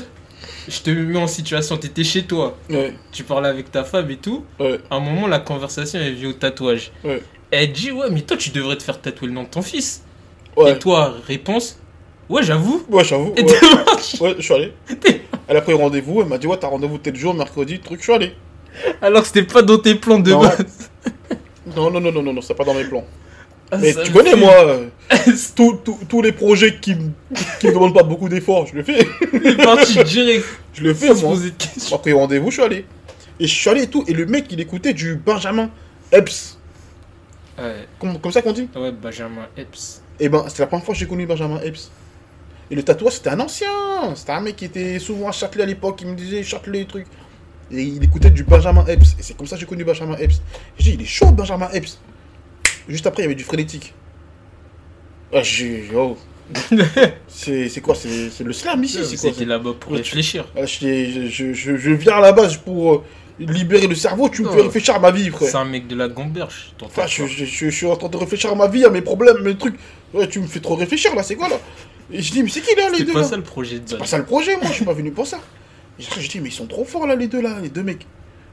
je 0.68 0.80
te 0.80 0.90
mets 0.90 1.20
en 1.20 1.28
situation, 1.28 1.78
t'étais 1.78 2.04
chez 2.04 2.24
toi, 2.24 2.58
Ouais, 2.70 2.96
tu 3.12 3.24
parlais 3.24 3.50
avec 3.50 3.72
ta 3.72 3.84
femme 3.84 4.10
et 4.10 4.18
tout. 4.18 4.44
ouais, 4.60 4.80
À 4.90 4.96
un 4.96 5.00
moment, 5.02 5.28
la 5.28 5.40
conversation 5.40 6.00
est 6.00 6.12
venue 6.12 6.28
au 6.28 6.34
tatouage. 6.34 6.92
ouais. 7.04 7.22
Elle 7.52 7.72
dit, 7.72 7.92
ouais, 7.92 8.10
mais 8.10 8.22
toi, 8.22 8.36
tu 8.36 8.50
devrais 8.50 8.76
te 8.78 8.82
faire 8.82 9.00
tatouer 9.00 9.28
le 9.28 9.34
nom 9.36 9.44
de 9.44 9.50
ton 9.50 9.62
fils. 9.62 10.02
Ouais, 10.58 10.72
Et 10.72 10.80
toi, 10.80 11.14
réponse, 11.28 11.78
ouais, 12.28 12.42
j'avoue. 12.42 12.84
ouais 12.90 13.04
j'avoue. 13.04 13.32
Et 13.38 13.44
ouais, 13.44 14.36
je 14.40 14.42
suis 14.42 14.54
allé. 14.56 14.74
Elle 15.48 15.58
a 15.58 15.62
pris 15.62 15.74
rendez-vous, 15.74 16.22
elle 16.22 16.28
m'a 16.28 16.40
dit 16.40 16.48
ouais, 16.48 16.58
t'as 16.58 16.68
rendez-vous 16.70 16.98
tel 16.98 17.16
jour, 17.16 17.36
mercredi, 17.36 17.80
truc, 17.80 18.00
je 18.00 18.06
suis 18.06 18.14
allé. 18.14 18.34
Alors 19.02 19.22
que 19.22 19.28
c'était 19.28 19.44
pas 19.44 19.62
dans 19.62 19.78
tes 19.78 19.96
plans 19.96 20.20
de 20.20 20.32
Non. 20.32 20.42
base. 20.42 20.90
Non, 21.76 21.90
non, 21.90 22.02
non, 22.02 22.12
non, 22.12 22.22
non, 22.22 22.34
non 22.34 22.42
c'est 22.42 22.54
pas 22.56 22.66
dans 22.66 22.74
mes 22.74 22.84
plans. 22.84 23.06
Ah, 23.72 23.78
Mais 23.78 23.94
tu 24.04 24.12
connais, 24.12 24.32
fait- 24.32 24.36
moi, 24.36 24.54
tous- 25.56 25.78
tous 25.84 25.98
tous 26.10 26.22
les 26.22 26.34
projets 26.34 26.76
qui, 26.76 26.96
qui 27.60 27.68
me 27.68 27.74
demandent 27.74 27.94
pas 27.94 28.04
beaucoup 28.04 28.28
d'efforts, 28.28 28.68
je 28.68 28.76
le 28.76 28.84
fais. 28.84 29.08
Il 29.44 29.56
parti 29.58 30.04
direct. 30.04 30.46
Je 30.74 30.84
le 30.84 30.94
fais, 30.94 31.08
moi. 31.14 31.22
poser 31.32 31.52
de 31.52 31.56
questions. 31.56 31.96
On 31.96 32.00
a 32.00 32.02
pris 32.02 32.12
rendez-vous, 32.14 32.50
je 32.52 32.56
suis 32.56 32.64
allé. 32.64 32.86
Et 33.40 33.48
je 33.48 33.54
suis 33.56 33.70
allé 33.70 33.84
et 33.84 33.88
tout, 33.88 34.04
et 34.08 34.14
le 34.14 34.26
mec, 34.26 34.46
il 34.52 34.60
écoutait 34.60 34.94
du 34.94 35.16
Benjamin 35.16 35.70
Epps. 36.12 36.58
Ouais, 37.58 37.88
Comme, 38.00 38.20
comme 38.20 38.32
ça 38.32 38.42
qu'on 38.42 38.52
dit? 38.52 38.68
Ouais, 38.76 38.92
Benjamin 38.92 39.48
Epps. 39.58 40.02
Et 40.20 40.28
ben, 40.30 40.44
c'était 40.50 40.64
la 40.64 40.68
première 40.68 40.86
fois 40.86 40.94
que 40.94 41.00
j'ai 41.00 41.08
connu 41.08 41.26
Benjamin 41.26 41.62
Epps. 41.62 41.90
Et 42.70 42.76
le 42.76 42.84
tatouage, 42.84 43.14
c'était 43.14 43.30
un 43.30 43.40
ancien. 43.40 43.70
C'était 44.16 44.32
un 44.34 44.42
mec 44.42 44.56
qui 44.58 44.66
était 44.66 45.00
souvent 45.00 45.30
à 45.30 45.32
Châtelet 45.32 45.64
à 45.64 45.68
l'époque. 45.68 46.00
Il 46.02 46.08
me 46.10 46.16
disait 46.16 46.44
Châtelet, 46.44 46.86
truc. 46.86 47.06
Et 47.74 47.82
il 47.84 48.04
écoutait 48.04 48.30
du 48.30 48.44
Benjamin 48.44 48.86
Epps. 48.88 49.16
Et 49.20 49.24
c'est 49.24 49.36
comme 49.36 49.48
ça 49.48 49.56
que 49.56 49.62
j'ai 49.62 49.66
connu 49.66 49.84
Benjamin 49.84 50.16
Epps. 50.18 50.42
J'ai 50.78 50.92
dit, 50.92 50.98
il 51.00 51.02
est 51.02 51.06
chaud, 51.06 51.32
Benjamin 51.32 51.70
Epps. 51.74 52.00
Juste 52.88 53.08
après, 53.08 53.24
il 53.24 53.26
y 53.26 53.28
avait 53.28 53.36
du 53.36 53.44
frénétique. 53.44 53.94
Ah, 55.34 55.42
j'ai. 55.42 55.90
Oh. 55.96 56.18
c'est 57.28 57.70
c'est 57.70 57.82
quoi 57.82 57.96
C'est 57.96 58.30
c'est 58.30 58.44
le 58.44 58.52
slam 58.54 58.84
ici 58.84 59.00
C'est 59.04 59.16
quoi 59.18 59.32
C'était 59.32 59.46
là-bas 59.46 59.72
pour 59.80 59.94
réfléchir. 59.94 60.46
Ah, 60.56 60.66
je, 60.66 61.30
je, 61.30 61.54
je, 61.54 61.76
je 61.78 61.92
viens 61.92 62.18
à 62.18 62.20
la 62.20 62.32
base 62.34 62.58
pour 62.58 62.94
euh, 62.94 63.04
libérer 63.40 63.88
le 63.88 63.96
cerveau. 63.96 64.30
Tu 64.30 64.44
me 64.44 64.52
fais 64.52 64.62
réfléchir 64.62 64.96
à 64.96 65.00
ma 65.00 65.10
vie, 65.12 65.30
frère. 65.30 65.50
C'est 65.50 65.58
un 65.58 65.66
mec 65.66 65.88
de 65.88 65.96
la 65.96 66.10
t'entends 66.10 66.28
Enfin, 66.84 67.08
je, 67.08 67.24
pas. 67.24 67.28
je, 67.30 67.46
je- 67.46 67.66
je 67.66 67.70
suis 67.70 67.88
en 67.88 67.96
train 67.96 68.10
de 68.10 68.18
réfléchir 68.18 68.52
à 68.52 68.56
ma 68.56 68.68
vie, 68.68 68.86
à 68.86 68.90
mes 68.90 69.02
problèmes, 69.02 69.42
mes 69.42 69.56
trucs. 69.58 69.76
Ouais, 70.14 70.28
tu 70.28 70.40
me 70.42 70.48
fais 70.48 70.60
trop 70.60 70.76
réfléchir 70.76 71.16
là, 71.16 71.24
c'est 71.24 71.36
quoi 71.36 71.50
là? 71.50 71.60
Et 72.12 72.22
je 72.22 72.32
dis, 72.32 72.44
mais 72.44 72.50
c'est 72.50 72.62
qui 72.62 72.76
là 72.76 72.90
les 72.92 72.98
C'est 73.00 73.04
deux 73.06 73.14
pas 73.14 73.22
là? 73.22 73.28
ça 73.28 73.38
le 73.38 73.44
projet 73.44 73.80
de 73.80 73.84
C'est 73.90 73.98
pas 73.98 74.06
ça 74.06 74.18
le 74.18 74.26
projet, 74.26 74.56
moi, 74.58 74.66
je 74.68 74.74
suis 74.74 74.86
pas 74.86 74.94
venu 74.94 75.12
pour 75.12 75.26
ça. 75.26 75.40
Je 76.00 76.28
dis, 76.28 76.40
mais 76.40 76.50
ils 76.50 76.54
sont 76.54 76.66
trop 76.68 76.86
forts 76.86 77.06
là, 77.08 77.16
les 77.16 77.28
deux 77.28 77.42
là, 77.42 77.58
les 77.62 77.70
deux 77.70 77.84
mecs. 77.84 78.06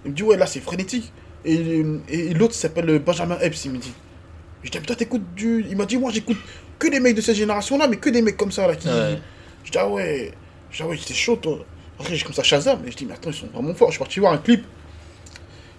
Il 0.04 0.10
me 0.10 0.16
dit, 0.16 0.22
ouais, 0.22 0.36
là 0.36 0.46
c'est 0.46 0.60
frénétique. 0.60 1.12
Et, 1.44 1.82
et 2.08 2.34
l'autre 2.34 2.54
s'appelle 2.54 2.98
Benjamin 2.98 3.38
Epps, 3.40 3.64
il 3.64 3.72
me 3.72 3.78
dit. 3.78 3.92
Je 4.62 4.70
dis, 4.70 4.76
ah, 4.76 4.80
putain, 4.80 4.94
t'écoutes 4.94 5.34
du. 5.34 5.64
Il 5.70 5.76
m'a 5.76 5.86
dit, 5.86 5.96
moi 5.96 6.10
j'écoute 6.12 6.36
que 6.78 6.88
des 6.88 7.00
mecs 7.00 7.14
de 7.16 7.20
cette 7.22 7.36
génération 7.36 7.78
là, 7.78 7.88
mais 7.88 7.96
que 7.96 8.10
des 8.10 8.20
mecs 8.22 8.36
comme 8.36 8.52
ça 8.52 8.66
là 8.66 8.76
qui. 8.76 8.88
Ouais. 8.88 9.18
Je 9.64 9.70
dis, 9.70 9.78
ah 9.78 9.88
ouais, 9.88 10.32
je 10.70 10.76
dis, 10.76 10.82
ah 10.82 10.86
ouais, 10.88 10.96
c'était 10.98 11.14
chaud 11.14 11.36
toi. 11.36 11.58
Après, 11.98 12.14
j'ai 12.16 12.24
comme 12.24 12.34
ça 12.34 12.42
Shazam, 12.42 12.80
et 12.86 12.90
je 12.90 12.96
dis, 12.96 13.04
mais 13.06 13.14
attends, 13.14 13.30
ils 13.30 13.36
sont 13.36 13.46
vraiment 13.52 13.74
forts. 13.74 13.88
Je 13.88 13.92
suis 13.94 13.98
parti 13.98 14.20
voir 14.20 14.32
un 14.32 14.38
clip. 14.38 14.64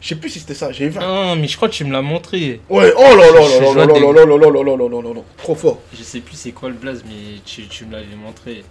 Je 0.01 0.07
sais 0.09 0.15
plus 0.15 0.29
si 0.31 0.39
c'était 0.39 0.55
ça, 0.55 0.71
j'ai 0.71 0.89
vu. 0.89 0.97
un- 0.97 1.01
Non, 1.01 1.35
mais 1.35 1.47
je 1.47 1.55
crois 1.55 1.69
que 1.69 1.75
tu 1.75 1.85
me 1.85 1.91
l'as 1.91 2.01
montré. 2.01 2.59
Ouais, 2.69 2.91
oh 2.97 3.01
là 3.01 3.15
là 3.15 3.31
là 3.31 3.39
là 3.39 3.59
là 3.59 3.85
là 3.85 3.85
là 3.85 4.25
là 4.25 4.35
là 4.35 4.63
là 4.63 4.63
là 4.63 4.87
là 4.89 5.01
là 5.01 5.13
là. 5.13 5.21
Trop 5.37 5.53
fort. 5.55 5.79
Je 5.95 6.01
sais 6.01 6.21
plus 6.21 6.35
c'est 6.35 6.51
quoi 6.53 6.69
le 6.69 6.75
blaze, 6.75 7.03
mais 7.07 7.39
tu, 7.45 7.67
tu 7.67 7.85
me 7.85 7.91
l'avais 7.93 8.15
montré. 8.15 8.63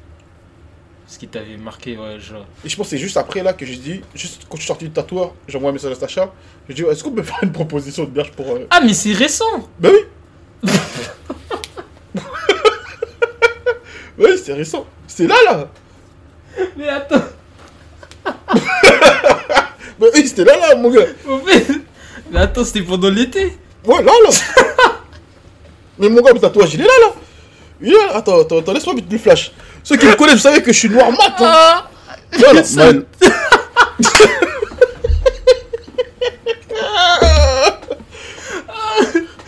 Ce 1.10 1.18
qui 1.18 1.26
t'avait 1.26 1.56
marqué, 1.56 1.96
ouais, 1.98 2.20
genre. 2.20 2.46
Et 2.64 2.68
je 2.68 2.76
pense 2.76 2.86
que 2.86 2.90
c'est 2.90 2.98
juste 2.98 3.16
après 3.16 3.42
là 3.42 3.52
que 3.52 3.66
j'ai 3.66 3.74
dit, 3.74 4.00
juste 4.14 4.42
quand 4.48 4.54
je 4.56 4.60
suis 4.62 4.68
sorti 4.68 4.84
du 4.84 4.92
tatoueur, 4.92 5.34
j'ai 5.48 5.56
envoyé 5.56 5.70
un 5.70 5.72
message 5.72 5.90
à 5.90 5.96
Sacha. 5.96 6.32
J'ai 6.68 6.74
dit, 6.76 6.82
est-ce 6.84 7.02
qu'on 7.02 7.10
peut 7.10 7.22
faire 7.24 7.40
une 7.42 7.50
proposition 7.50 8.04
de 8.04 8.10
berge 8.10 8.30
pour. 8.30 8.46
euh, 8.54 8.66
Ah, 8.70 8.80
mais 8.80 8.94
c'est 8.94 9.12
récent 9.12 9.68
Bah 9.80 9.88
oui 9.92 10.70
Oui, 14.18 14.28
c'est 14.44 14.52
récent. 14.52 14.86
C'est 15.08 15.26
là 15.26 15.34
là 15.46 15.68
Mais 16.76 16.88
attends, 16.88 17.22
Bah 18.24 20.06
oui, 20.14 20.26
c'était 20.28 20.44
là 20.44 20.56
là, 20.58 20.74
mon 20.76 20.90
gars. 20.90 21.06
Mais 22.30 22.38
attends, 22.38 22.64
c'était 22.64 22.82
pendant 22.82 23.10
l'été 23.10 23.56
Ouais, 23.84 24.02
là 24.02 24.12
là 24.24 24.30
Mais 25.98 26.08
mon 26.08 26.20
gars, 26.22 26.32
le 26.32 26.38
tatouage, 26.40 26.74
il 26.74 26.82
est 26.82 26.84
là 26.84 26.92
là 27.00 27.14
Attends, 28.14 28.40
attends, 28.40 28.58
attends, 28.58 28.72
laisse-moi 28.72 28.94
mettre 28.94 29.08
le 29.10 29.18
flash. 29.18 29.52
Ceux 29.82 29.96
qui 29.96 30.06
me 30.06 30.14
connaissent, 30.14 30.34
vous 30.36 30.40
savez 30.40 30.62
que 30.62 30.72
je 30.72 30.78
suis 30.78 30.88
noir 30.90 31.10
mat. 31.10 31.34
Hein. 31.38 31.44
Ah 31.44 31.86
Là, 32.38 32.52
là, 32.52 32.62
ça- 32.64 32.76
Maël. 32.92 33.06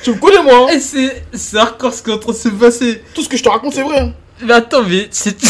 Tu 0.03 0.11
me 0.11 0.17
connais 0.19 0.43
moi 0.43 0.67
hein. 0.69 0.73
Eh, 0.75 0.81
c'est 0.81 1.25
c'est 1.33 1.57
hardcore 1.59 1.95
ce 1.95 2.03
qui 2.03 2.11
est 2.11 2.15
en 2.15 2.19
train 2.19 2.33
de 2.33 2.37
se 2.37 2.49
passer 2.49 3.03
Tout 3.15 3.23
ce 3.23 3.29
que 3.29 3.37
je 3.37 3.43
te 3.45 3.49
raconte, 3.49 3.75
c'est 3.75 3.83
vrai. 3.83 4.01
hein. 4.01 4.13
Mais 4.43 4.55
attends, 4.55 4.83
mais 4.83 5.07
c'est. 5.11 5.37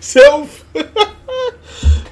C'est 0.00 0.20
ouf 0.32 0.48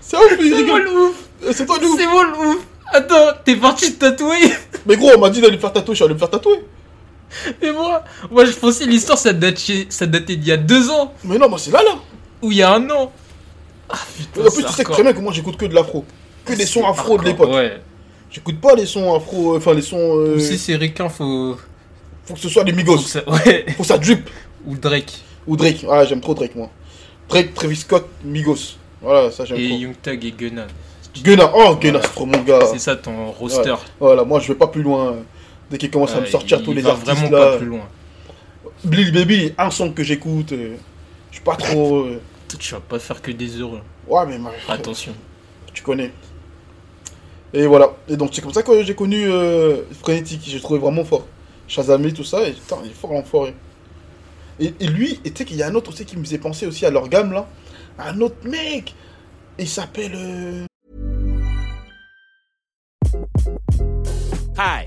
C'est 0.03 0.17
ouf 0.17 0.37
C'est 0.39 0.65
moi 0.65 0.81
le 0.81 0.91
ouf 0.91 1.15
C'est 1.53 1.65
toi 1.65 1.79
le 1.81 1.87
ouf. 1.87 1.99
C'est 1.99 2.07
moi 2.07 2.25
le 2.25 2.37
ouf 2.49 2.59
Attends, 2.93 3.29
t'es 3.45 3.57
parti 3.57 3.95
te 3.95 4.01
tatouer 4.05 4.53
Mais 4.85 4.97
gros, 4.97 5.13
on 5.17 5.21
m'a 5.21 5.31
dit 5.31 5.41
d'aller 5.41 5.55
me 5.57 5.61
faire 5.61 5.73
tatouer, 5.73 5.95
je 5.95 5.97
suis 5.97 6.05
allé 6.05 6.13
me 6.15 6.19
faire 6.19 6.29
tatouer. 6.31 6.63
Et 7.63 7.71
moi, 7.71 8.05
moi 8.31 8.45
je 8.45 8.53
pensais 8.53 8.87
l'histoire 8.87 9.19
ça 9.19 9.33
datait, 9.33 9.87
ça 9.89 10.07
datait 10.07 10.37
d'il 10.37 10.49
y 10.49 10.53
a 10.53 10.57
deux 10.57 10.91
ans 10.91 11.13
Mais 11.25 11.39
non, 11.39 11.49
moi 11.49 11.59
c'est 11.59 11.71
là, 11.71 11.83
là. 11.83 11.97
ou 12.43 12.53
il 12.53 12.59
y 12.59 12.63
a 12.63 12.73
un 12.75 12.89
an. 12.91 13.13
Ah 13.89 13.99
putain, 14.17 14.41
en 14.41 14.45
plus, 14.45 14.51
tu 14.53 14.61
sais 14.63 14.67
hardcore. 14.81 14.95
très 14.95 15.03
bien 15.03 15.13
que 15.13 15.21
moi 15.21 15.33
j'écoute 15.33 15.57
que 15.57 15.67
de 15.67 15.75
l'afro. 15.75 16.05
Que 16.45 16.55
des 16.55 16.67
sons 16.67 16.87
afro 16.87 17.19
de 17.19 17.25
l'époque. 17.25 17.51
Ouais. 17.53 17.81
J'écoute 18.31 18.61
pas 18.61 18.75
les 18.75 18.87
sons 18.87 19.15
afro, 19.15 19.55
euh, 19.55 19.59
enfin 19.59 19.75
les 19.75 19.83
sons. 19.83 20.19
euh, 20.19 20.39
Si 20.39 20.59
c'est 20.59 20.77
ricain, 20.77 21.09
faut. 21.09 21.57
Faut 22.25 22.35
que 22.35 22.41
ce 22.41 22.49
soit 22.49 22.65
des 22.65 22.73
faut 22.73 22.79
Migos. 22.79 22.97
que 22.99 23.09
ça- 23.09 23.29
Ouais. 23.29 23.65
Faut 23.77 23.83
que 23.83 23.89
ça 23.89 23.99
drip. 23.99 24.29
Ou 24.67 24.77
Drake. 24.77 25.21
Ou 25.47 25.57
Drake. 25.57 25.85
Ah, 25.89 26.05
j'aime 26.05 26.21
trop 26.21 26.35
Drake, 26.35 26.57
moi. 26.57 26.69
Drake, 27.29 27.55
Travis 27.55 27.77
Scott, 27.77 28.09
Migos. 28.25 28.77
Voilà, 29.01 29.31
ça 29.31 29.45
j'aime 29.45 29.59
Et 29.59 29.69
trop. 29.69 29.79
Young 29.79 29.95
Thug 30.03 30.25
et 30.25 30.33
Gunna. 30.33 30.67
Gunna, 31.23 31.51
oh 31.55 31.77
Gunna, 31.77 32.01
c'est 32.03 32.09
trop 32.13 32.27
mon 32.27 32.41
gars. 32.43 32.59
C'est 32.73 32.79
ça 32.81 32.97
ton 32.97 33.31
roster. 33.31 33.71
Ouais. 33.71 33.77
Voilà, 34.01 34.25
moi 34.25 34.41
je 34.41 34.49
vais 34.49 34.59
pas 34.59 34.67
plus 34.67 34.83
loin. 34.83 35.17
Dès 35.71 35.79
qu'il 35.79 35.91
commence 35.91 36.15
à 36.15 36.21
me 36.21 36.27
sortir 36.27 36.63
tous 36.63 36.73
les 36.73 36.83
va 36.83 36.91
artistes 36.91 37.07
vraiment 37.11 37.31
là. 37.31 37.51
pas 37.53 37.57
plus 37.59 37.67
loin. 37.67 37.89
Lil 38.85 39.13
Baby, 39.13 39.53
un 39.59 39.71
son 39.71 39.91
que 39.93 40.03
j'écoute. 40.05 40.53
euh, 40.53 40.77
Je 41.31 41.37
suis 41.37 41.45
pas 41.45 41.57
trop. 41.57 42.05
euh, 42.05 42.21
Tu 42.59 42.73
vas 42.75 42.81
pas 42.81 42.99
faire 42.99 43.21
que 43.21 43.33
des 43.33 43.49
heureux. 43.61 43.81
Ouais, 44.07 44.25
mais 44.27 44.39
ma- 44.39 44.53
Attention. 44.69 45.13
tu 45.75 45.83
connais. 45.83 46.13
Et 47.53 47.67
voilà. 47.67 47.97
Et 48.09 48.17
donc 48.17 48.31
c'est 48.33 48.43
comme 48.43 48.53
ça 48.53 48.63
que 48.63 48.83
j'ai 48.85 48.95
connu 48.95 49.25
euh, 49.27 49.83
Frenetic. 50.03 50.41
J'ai 50.45 50.61
trouvé 50.61 50.79
vraiment 50.79 51.05
fort. 51.05 51.27
Shazamé, 51.69 52.13
tout 52.13 52.23
ça. 52.25 52.47
Et 52.47 52.53
putain, 52.53 52.77
il 52.85 52.91
est 52.91 52.95
fort 52.95 53.13
l'enfoiré. 53.13 53.55
Et, 54.61 54.73
et 54.81 54.87
lui, 54.87 55.21
et 55.25 55.31
tu 55.33 55.39
sais 55.39 55.45
qu'il 55.45 55.57
y 55.57 55.63
a 55.63 55.67
un 55.67 55.75
autre 55.75 55.91
aussi 55.91 56.05
qui 56.05 56.17
me 56.17 56.23
faisait 56.25 56.39
penser 56.39 56.67
aussi 56.67 56.87
à 56.87 56.91
leur 56.91 57.09
gamme 57.09 57.33
là. 57.33 57.49
Un 57.99 58.21
autre 58.21 58.37
mec. 58.45 58.95
Il 59.59 59.69
s'appelle. 59.69 60.13
euh, 60.15 60.65
Hi, 64.59 64.87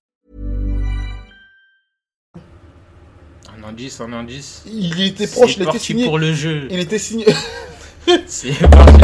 Un 3.63 3.69
indice, 3.69 4.01
un 4.01 4.13
indice. 4.13 4.63
Il 4.71 5.01
était 5.03 5.27
proche, 5.27 5.51
C'est 5.51 5.57
il 5.57 5.61
était 5.63 5.65
parti 5.65 5.79
signé. 5.79 6.05
pour 6.05 6.17
le 6.17 6.33
jeu. 6.33 6.67
Il 6.71 6.79
était 6.79 6.97
signé. 6.97 7.25
C'est 8.27 8.53
parti. 8.69 9.01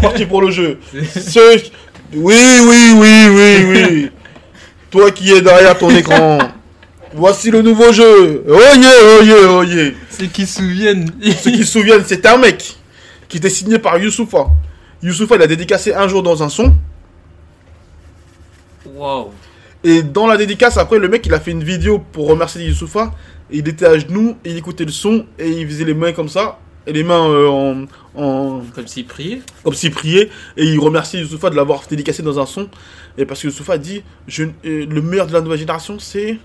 parti 0.00 0.26
pour 0.26 0.42
le 0.42 0.50
jeu. 0.50 0.78
Ce- 0.92 1.70
Oui, 2.14 2.34
oui, 2.62 2.92
oui, 2.94 3.26
oui, 3.30 3.64
oui. 3.68 4.10
Toi 4.90 5.10
qui 5.10 5.32
es 5.32 5.40
derrière 5.42 5.76
ton 5.76 5.90
écran. 5.90 6.38
Voici 7.14 7.50
le 7.50 7.62
nouveau 7.62 7.92
jeu. 7.92 8.44
Oh 8.48 8.52
yeah, 8.78 8.90
oh 9.02 9.22
yeah, 9.24 9.36
oh 9.50 9.62
yeah. 9.64 9.90
Ceux 10.10 10.26
qui 10.26 10.46
se 10.46 10.58
souviennent. 10.60 11.10
Ceux 11.42 11.50
qui 11.50 11.64
se 11.64 11.72
souviennent, 11.72 12.04
c'était 12.04 12.28
un 12.28 12.36
mec 12.38 12.76
qui 13.28 13.38
était 13.38 13.50
signé 13.50 13.78
par 13.78 13.98
Youssoufa. 13.98 14.46
Youssoufa, 15.02 15.36
il 15.36 15.42
a 15.42 15.46
dédicacé 15.46 15.92
un 15.94 16.06
jour 16.06 16.22
dans 16.22 16.42
un 16.42 16.48
son. 16.48 16.74
Waouh. 18.94 19.30
Et 19.82 20.02
dans 20.02 20.26
la 20.26 20.36
dédicace, 20.36 20.76
après, 20.78 20.98
le 20.98 21.08
mec, 21.08 21.24
il 21.26 21.34
a 21.34 21.40
fait 21.40 21.50
une 21.50 21.62
vidéo 21.64 21.98
pour 22.12 22.28
remercier 22.28 22.64
Youssoufa. 22.66 23.12
Il 23.50 23.68
était 23.68 23.86
à 23.86 23.98
genoux, 23.98 24.36
et 24.44 24.50
il 24.50 24.56
écoutait 24.56 24.84
le 24.84 24.90
son, 24.92 25.26
et 25.38 25.48
il 25.48 25.66
faisait 25.68 25.84
les 25.84 25.94
mains 25.94 26.12
comme 26.12 26.28
ça. 26.28 26.58
Et 26.88 26.92
les 26.92 27.02
mains 27.02 27.28
euh, 27.28 27.48
en, 27.48 27.86
en, 28.20 28.62
Comme 28.74 28.86
s'il 28.86 29.06
priait. 29.06 29.40
comme 29.64 29.74
s'il 29.74 29.90
priait 29.90 30.30
et 30.56 30.64
il 30.64 30.78
remercie 30.78 31.18
Youssoufa 31.18 31.50
de 31.50 31.56
l'avoir 31.56 31.82
dédicacé 31.88 32.22
dans 32.22 32.38
un 32.38 32.46
son 32.46 32.68
et 33.18 33.26
parce 33.26 33.42
que 33.42 33.48
Youssoufa 33.48 33.76
dit 33.76 34.04
je, 34.28 34.44
euh, 34.44 34.86
le 34.86 35.02
meilleur 35.02 35.26
de 35.26 35.32
la 35.32 35.40
nouvelle 35.40 35.58
génération 35.58 35.98
c'est 35.98 36.38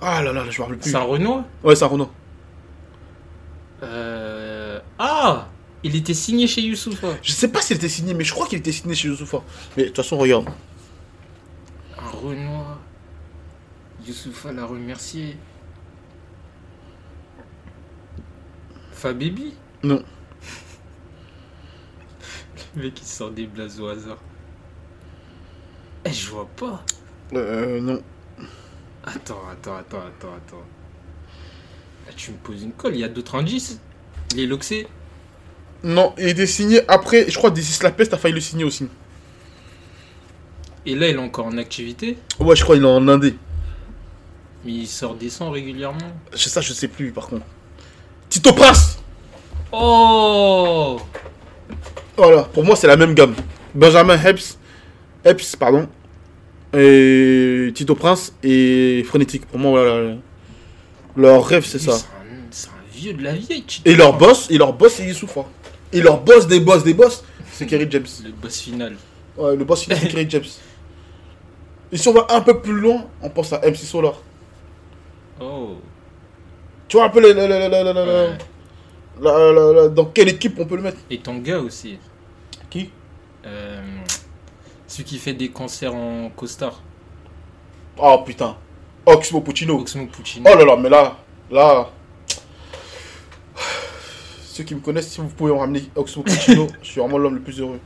ah 0.00 0.22
là 0.22 0.32
là 0.32 0.44
je 0.48 0.56
me 0.58 0.62
rappelle 0.62 0.78
plus 0.78 0.90
C'est 0.92 0.96
un 0.96 1.00
Renoir 1.00 1.42
ouais 1.64 1.74
c'est 1.74 1.82
un 1.84 1.88
Renault 1.88 2.10
Euh... 3.82 4.78
Ah 5.00 5.48
Il 5.82 5.96
était 5.96 6.14
signé 6.14 6.46
chez 6.46 6.60
Youssoufa. 6.62 7.08
je 7.22 7.32
sais 7.32 7.48
pas 7.48 7.60
s'il 7.60 7.76
était 7.76 7.88
signé 7.88 8.14
mais 8.14 8.22
je 8.22 8.32
crois 8.32 8.46
qu'il 8.46 8.58
était 8.60 8.70
signé 8.70 8.94
chez 8.94 9.08
Youssoufa 9.08 9.42
mais 9.76 9.82
de 9.82 9.88
toute 9.88 9.96
façon 9.96 10.16
regarde 10.16 10.48
Un 11.98 12.08
Renoir. 12.08 12.75
Youssoufa 14.06 14.52
l'a 14.52 14.64
remercié. 14.64 15.36
Fabibi 18.92 19.52
non 19.82 20.02
Le 22.76 22.82
mec 22.84 23.00
il 23.00 23.06
sort 23.06 23.30
des 23.30 23.46
blazes 23.46 23.80
au 23.80 23.88
hasard. 23.88 24.18
Eh, 26.04 26.12
je 26.12 26.30
vois 26.30 26.48
pas. 26.56 26.84
euh, 27.34 27.80
non 27.80 28.02
Attends, 29.04 29.40
attends, 29.50 29.76
attends, 29.76 29.98
attends, 30.00 30.34
attends. 30.34 30.64
Ah, 32.08 32.12
tu 32.16 32.30
me 32.32 32.36
poses 32.36 32.62
une 32.62 32.72
colle, 32.72 32.94
il 32.94 33.00
y 33.00 33.04
a 33.04 33.08
d'autres 33.08 33.34
indices 33.34 33.80
Il 34.32 34.40
est 34.40 34.46
loxé 34.46 34.86
non 35.84 36.14
il 36.18 36.28
était 36.28 36.46
signé 36.46 36.80
après 36.88 37.28
je 37.28 37.36
crois 37.36 37.50
This 37.50 37.76
is 37.78 37.82
la 37.82 37.90
peste 37.90 38.14
a 38.14 38.16
failli 38.16 38.34
le 38.34 38.40
signer 38.40 38.64
aussi 38.64 38.88
Et 40.86 40.94
là, 40.94 41.08
il 41.08 41.16
est 41.16 41.18
encore 41.18 41.46
en 41.46 41.58
activité, 41.58 42.16
ouais 42.40 42.56
je 42.56 42.62
crois 42.64 42.76
il 42.76 42.82
est 42.82 42.86
en 42.86 43.06
indé 43.08 43.36
mais 44.66 44.72
il 44.72 44.86
sort 44.86 45.14
des 45.14 45.30
sons 45.30 45.50
régulièrement. 45.50 45.98
je 46.32 46.48
ça 46.48 46.60
je 46.60 46.72
sais 46.72 46.88
plus 46.88 47.12
par 47.12 47.28
contre 47.28 47.46
Tito 48.28 48.52
Prince 48.52 48.98
Oh 49.72 50.98
voilà 52.16 52.42
pour 52.42 52.64
moi 52.64 52.74
c'est 52.76 52.86
la 52.88 52.96
même 52.96 53.14
gamme 53.14 53.34
Benjamin 53.74 54.18
Epps 54.22 54.58
Epps 55.24 55.56
pardon 55.56 55.88
et 56.74 57.70
Tito 57.74 57.94
Prince 57.94 58.32
et 58.42 59.04
Frenetic 59.06 59.46
pour 59.46 59.58
moi 59.58 59.70
voilà 59.70 60.14
leur 61.16 61.46
rêve 61.46 61.64
c'est 61.64 61.78
ça 61.78 61.98
C'est 62.50 62.68
un 62.68 62.72
vieux 62.92 63.14
de 63.14 63.22
la 63.22 63.32
vieille. 63.32 63.64
tu 63.66 63.80
Et 63.84 63.94
leur 63.94 64.16
boss, 64.18 64.50
et 64.50 64.58
leur 64.58 64.74
boss, 64.74 64.94
c'est 64.94 65.06
Youssoufa. 65.06 65.46
Et 65.92 66.02
leur 66.02 66.20
boss 66.20 66.46
des 66.46 66.60
boss 66.60 66.84
des 66.84 66.92
boss, 66.92 67.24
c'est 67.52 67.66
Kerry 67.66 67.86
James. 67.90 68.04
Le 68.22 68.32
boss 68.32 68.60
final. 68.60 68.96
Ouais, 69.38 69.56
le 69.56 69.64
boss, 69.64 69.86
c'est 69.88 70.08
Kerry 70.08 70.26
James. 70.28 70.44
Et 71.90 71.96
si 71.96 72.06
on 72.08 72.12
va 72.12 72.26
un 72.30 72.42
peu 72.42 72.60
plus 72.60 72.78
loin, 72.78 73.06
on 73.22 73.30
pense 73.30 73.52
à 73.54 73.60
MC 73.60 73.76
Solar. 73.76 74.20
Oh. 75.40 75.76
Tu 76.88 76.96
vois 76.96 77.06
un 77.06 77.08
peu 77.10 77.20
le- 77.20 77.32
le- 77.32 77.46
le- 77.46 77.68
le- 79.20 79.82
Ouais. 79.84 79.88
dans 79.90 80.04
quelle 80.06 80.28
équipe 80.28 80.58
on 80.58 80.66
peut 80.66 80.76
le 80.76 80.82
mettre 80.82 80.98
Et 81.10 81.18
ton 81.18 81.38
gars 81.38 81.58
aussi. 81.58 81.98
Qui 82.70 82.90
Euh, 83.44 83.80
celui 84.86 85.04
qui 85.04 85.18
fait 85.18 85.32
des 85.34 85.50
concerts 85.50 85.94
en 85.94 86.30
costard. 86.30 86.82
Oh 87.98 88.22
putain. 88.26 88.56
Oxmo 89.06 89.40
Puccino. 89.40 89.78
Oxmo 89.80 90.06
Puccino. 90.06 90.48
Oh 90.52 90.56
là 90.58 90.64
là, 90.64 90.76
mais 90.76 90.88
là, 90.88 91.16
là. 91.50 91.88
Ceux 94.44 94.64
qui 94.64 94.74
me 94.74 94.80
connaissent, 94.80 95.10
si 95.12 95.20
vous 95.20 95.28
pouvez 95.28 95.52
me 95.52 95.58
ramener 95.58 95.84
Oxmo 95.94 96.22
Puccino, 96.22 96.66
je 96.82 96.88
suis 96.90 97.00
vraiment 97.00 97.18
l'homme 97.18 97.34
le 97.36 97.40
plus 97.42 97.60
heureux. 97.60 97.78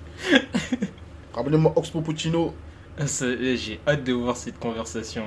Ramenez-moi 1.35 1.73
Oxmo 1.77 2.01
Puccino. 2.01 2.55
Ah, 2.99 3.05
eh, 3.23 3.57
J'ai 3.57 3.81
hâte 3.87 4.05
de 4.05 4.13
voir 4.13 4.37
cette 4.37 4.59
conversation. 4.59 5.25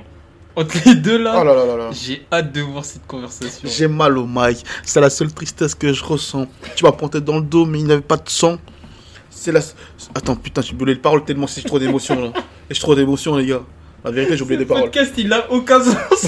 Entre 0.55 0.77
les 0.85 0.95
deux 0.95 1.17
là, 1.17 1.37
Oh 1.41 1.43
là 1.43 1.53
là 1.55 1.65
là 1.65 1.75
là. 1.77 1.89
j'ai 1.91 2.25
hâte 2.31 2.51
de 2.51 2.61
voir 2.61 2.85
cette 2.85 3.07
conversation. 3.07 3.61
J'ai 3.67 3.87
mal 3.87 4.17
au 4.17 4.27
mic. 4.27 4.63
C'est 4.83 5.01
la 5.01 5.09
seule 5.09 5.33
tristesse 5.33 5.73
que 5.73 5.91
je 5.93 6.03
ressens. 6.03 6.47
Tu 6.75 6.83
m'as 6.85 6.91
pointé 6.91 7.19
dans 7.21 7.37
le 7.37 7.41
dos, 7.43 7.65
mais 7.65 7.79
il 7.79 7.85
n'y 7.85 7.91
avait 7.91 8.01
pas 8.01 8.17
de 8.17 8.29
sang. 8.29 8.57
C'est 9.31 9.51
la. 9.51 9.61
Attends, 10.13 10.35
putain, 10.35 10.61
j'ai 10.61 10.73
oublié 10.73 10.93
les 10.93 10.99
paroles 11.01 11.23
tellement 11.25 11.47
c'est 11.47 11.63
trop 11.63 11.79
d'émotion 11.79 12.21
là. 12.21 12.31
Et 12.69 12.73
j'ai 12.75 12.79
trop 12.79 12.93
d'émotion, 12.95 13.35
les 13.37 13.47
gars. 13.47 13.61
La 14.05 14.11
vérité, 14.11 14.37
j'ai 14.37 14.43
oublié 14.43 14.57
les 14.59 14.63
Le 14.65 14.67
paroles. 14.67 14.83
podcast 14.83 15.13
il 15.17 15.31
a 15.33 15.51
aucun 15.51 15.81
sens. 15.83 16.27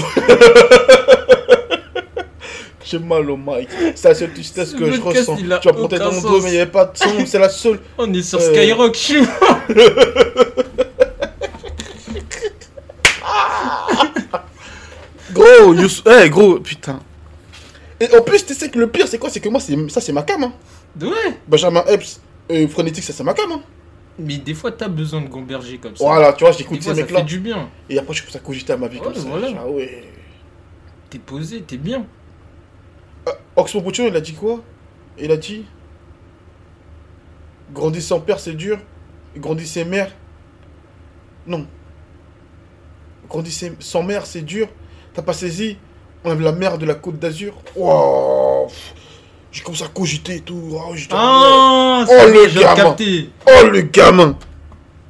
J'ai 2.88 3.00
mal 3.00 3.28
au 3.28 3.36
mic. 3.36 3.68
C'est 3.96 4.08
la 4.10 4.14
seule 4.14 4.32
tristesse 4.32 4.72
que 4.72 4.92
je 4.92 5.00
ressens. 5.00 5.34
Tu 5.36 5.42
m'as 5.44 5.58
pointé 5.58 5.96
aucun 5.96 6.04
dans 6.04 6.10
le 6.14 6.20
dos, 6.20 6.40
mais 6.40 6.50
il 6.50 6.52
n'y 6.52 6.58
avait 6.58 6.70
pas 6.70 6.84
de 6.84 6.96
sang. 6.96 7.10
C'est 7.26 7.40
la 7.40 7.48
seule. 7.48 7.80
On 7.98 8.12
est 8.14 8.22
sur 8.22 8.38
Euh. 8.38 8.54
Skyrock, 8.54 8.94
je 8.94 9.00
suis 9.00 9.20
Youssou- 15.74 16.02
eh, 16.08 16.28
gros, 16.30 16.58
putain. 16.60 17.00
Et 18.00 18.08
en 18.16 18.22
plus, 18.22 18.44
tu 18.44 18.54
sais 18.54 18.70
que 18.70 18.78
le 18.78 18.88
pire, 18.88 19.08
c'est 19.08 19.18
quoi? 19.18 19.30
C'est 19.30 19.40
que 19.40 19.48
moi, 19.48 19.60
ça, 19.60 20.00
c'est 20.00 20.12
ma 20.12 20.22
cam. 20.22 20.44
Hein. 20.44 20.52
Ouais. 21.00 21.38
Benjamin 21.46 21.82
Epps, 21.88 22.20
euh, 22.50 22.68
Frénétique, 22.68 23.04
ça, 23.04 23.12
c'est 23.12 23.24
ma 23.24 23.32
cam. 23.34 23.50
Hein. 23.52 23.62
Mais 24.18 24.38
des 24.38 24.54
fois, 24.54 24.72
t'as 24.72 24.88
besoin 24.88 25.20
de 25.22 25.28
gomberger 25.28 25.78
comme 25.78 25.96
ça. 25.96 26.04
Voilà, 26.04 26.32
tu 26.32 26.44
vois, 26.44 26.52
j'écoute 26.52 26.82
ces 26.82 26.88
ça 26.90 26.94
fait 26.94 27.02
mecs-là. 27.02 27.22
du 27.22 27.38
bien. 27.38 27.68
Et 27.90 27.98
après, 27.98 28.14
je 28.14 28.22
commence 28.22 28.36
à 28.36 28.40
cogiter 28.40 28.72
à 28.72 28.76
ma 28.76 28.88
vie 28.88 28.98
Ouais, 28.98 29.04
comme 29.04 29.14
ça. 29.14 29.28
voilà. 29.28 29.48
Ah 29.58 29.68
ouais. 29.68 30.04
T'es 31.10 31.18
posé, 31.18 31.62
t'es 31.62 31.76
bien. 31.76 32.06
Euh, 33.28 33.32
Oxmo 33.56 33.80
Puccino, 33.82 34.08
il 34.08 34.16
a 34.16 34.20
dit 34.20 34.34
quoi? 34.34 34.62
Il 35.18 35.30
a 35.30 35.36
dit 35.36 35.64
Grandir 37.72 38.02
sans 38.02 38.20
père, 38.20 38.38
c'est 38.40 38.52
dur. 38.54 38.78
Grandir 39.36 39.66
sans 39.66 39.84
mère. 39.84 40.12
Non. 41.46 41.66
Grandir 43.28 43.52
sans 43.80 44.02
mère, 44.02 44.24
c'est 44.26 44.42
dur. 44.42 44.68
T'as 45.16 45.22
pas 45.22 45.32
saisi 45.32 45.78
On 46.24 46.30
avait 46.30 46.44
la 46.44 46.52
mer 46.52 46.76
de 46.76 46.84
la 46.84 46.94
côte 46.94 47.18
d'Azur. 47.18 47.54
Wow. 47.74 48.68
J'ai 49.50 49.62
commencé 49.62 49.82
à 49.82 49.88
cogiter 49.88 50.36
et 50.36 50.40
tout. 50.40 50.72
Oh, 50.74 50.94
Ah, 51.10 52.04
Oh, 52.06 52.12
est, 52.12 52.48
le 52.52 52.60
gamin. 52.60 52.94
Oh, 53.48 53.66
le 53.70 53.80
gamin 53.80 54.38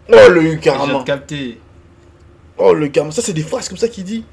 Oh 0.08 0.28
le 0.30 0.54
gamin. 0.54 1.04
Oh 2.56 2.72
le 2.72 2.86
gamin 2.86 3.10
Ça, 3.10 3.20
c'est 3.20 3.32
des 3.32 3.42
phrases 3.42 3.68
comme 3.68 3.78
ça 3.78 3.88
qu'il 3.88 4.04
dit. 4.04 4.24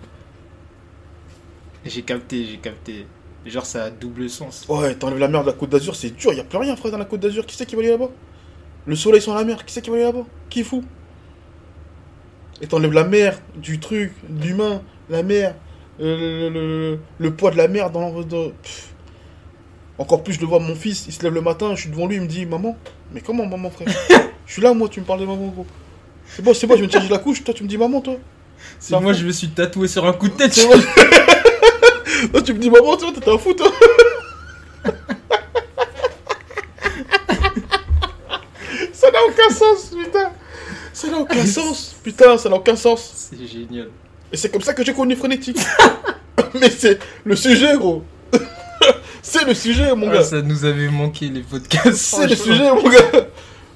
J'ai 1.84 2.04
capté, 2.04 2.46
j'ai 2.46 2.58
capté. 2.58 3.08
Genre, 3.44 3.66
ça 3.66 3.86
a 3.86 3.90
double 3.90 4.30
sens. 4.30 4.66
Ouais, 4.70 4.94
t'enlèves 4.94 5.18
la 5.18 5.28
mer 5.28 5.42
de 5.42 5.48
la 5.48 5.54
côte 5.54 5.72
d'Azur, 5.72 5.96
c'est 5.96 6.12
dur. 6.12 6.34
Y 6.34 6.40
a 6.42 6.44
plus 6.44 6.60
rien, 6.60 6.76
frère, 6.76 6.92
dans 6.92 7.00
la 7.00 7.06
côte 7.06 7.20
d'Azur. 7.20 7.48
Qui 7.48 7.56
c'est 7.56 7.66
qui 7.66 7.76
va 7.76 7.82
aller 7.82 7.90
là-bas? 7.90 8.10
Le 8.86 8.96
soleil 8.96 9.22
sur 9.24 9.34
la 9.34 9.44
mer, 9.44 9.66
qui 9.66 9.74
c'est 9.74 9.82
qui 9.82 9.90
va 9.90 9.96
aller 9.96 10.06
là-bas? 10.06 10.26
Qui 10.52 10.64
fout 10.64 10.84
Et 12.62 12.68
t'enlèves 12.68 12.94
la 12.94 13.04
mer 13.06 13.40
du 13.56 13.80
truc, 13.80 14.14
de 14.30 14.46
l'humain, 14.46 14.84
la 15.10 15.24
mer, 15.24 15.56
euh, 16.00 16.18
le, 16.18 16.50
le- 16.50 16.60
le- 16.92 17.00
le 17.20 17.34
poids 17.34 17.52
de 17.52 17.58
la 17.58 17.68
mer 17.68 17.90
dans. 17.90 18.12
Pff. 18.22 18.90
Encore 20.00 20.24
plus, 20.24 20.34
je 20.34 20.40
le 20.42 20.48
vois, 20.48 20.60
mon 20.60 20.76
fils, 20.76 21.06
il 21.08 21.14
se 21.14 21.22
lève 21.22 21.34
le 21.34 21.42
matin, 21.42 21.76
je 21.76 21.82
suis 21.82 21.90
devant 21.90 22.08
lui, 22.08 22.16
il 22.16 22.22
me 22.22 22.28
dit 22.28 22.46
Maman, 22.48 22.76
mais 23.14 23.22
comment, 23.22 23.46
maman, 23.46 23.70
frère? 23.70 23.88
Je 24.46 24.52
suis 24.54 24.62
là, 24.62 24.74
moi, 24.74 24.90
tu 24.90 25.00
me 25.00 25.06
parles 25.06 25.22
de 25.22 25.26
maman, 25.26 25.48
gros. 25.48 25.66
C'est 26.28 26.42
bon, 26.44 26.54
c'est 26.54 26.68
bon, 26.68 26.74
je 26.74 26.80
viens 26.80 26.88
de 26.88 26.92
changer 26.92 27.08
la 27.10 27.18
couche, 27.20 27.44
toi, 27.46 27.54
tu 27.54 27.64
me 27.64 27.70
dis 27.70 27.78
maman, 27.78 28.02
toi. 28.02 28.16
C'est 28.80 29.00
moi, 29.00 29.14
je 29.14 29.26
me 29.26 29.32
suis 29.32 29.50
tatoué 29.50 29.88
sur 29.88 30.06
un 30.06 30.12
coup 30.14 30.28
de 30.28 30.34
tête. 30.34 30.58
Vrai. 30.60 30.78
Toi, 32.32 32.42
tu 32.42 32.54
me 32.54 32.60
dis 32.60 32.70
maman, 32.70 32.96
tu 32.98 33.04
vois, 33.06 33.14
t'es 33.14 33.30
un 33.30 33.38
fou, 33.38 33.54
toi. 33.54 33.72
ça 38.94 39.12
n'a 39.12 39.20
aucun 39.28 39.54
sens, 39.54 39.92
putain. 39.96 40.32
Ça 40.94 41.10
n'a 41.10 41.18
aucun 41.20 41.46
sens, 41.46 41.96
putain, 42.04 42.38
ça 42.38 42.50
n'a 42.50 42.56
aucun 42.56 42.76
sens. 42.76 43.30
C'est 43.32 43.46
génial. 43.48 43.90
Et 44.34 44.38
c'est 44.38 44.50
comme 44.50 44.62
ça 44.62 44.74
que 44.74 44.84
j'ai 44.84 44.94
connu 44.94 45.16
Frénétique. 45.16 45.60
Mais 46.60 46.70
c'est 46.70 46.98
le 47.24 47.36
sujet, 47.36 47.78
gros. 47.78 48.04
c'est 49.22 49.46
le 49.46 49.54
sujet, 49.54 49.94
mon 49.96 50.10
Ah, 50.10 50.16
gars. 50.16 50.24
ça 50.24 50.42
nous 50.42 50.66
avait 50.66 50.88
manqué 50.90 51.28
les 51.30 51.42
podcasts. 51.42 51.94
C'est 51.96 52.28
le 52.28 52.36
sujet, 52.36 52.70
mon 52.72 52.90
gars. 52.90 53.28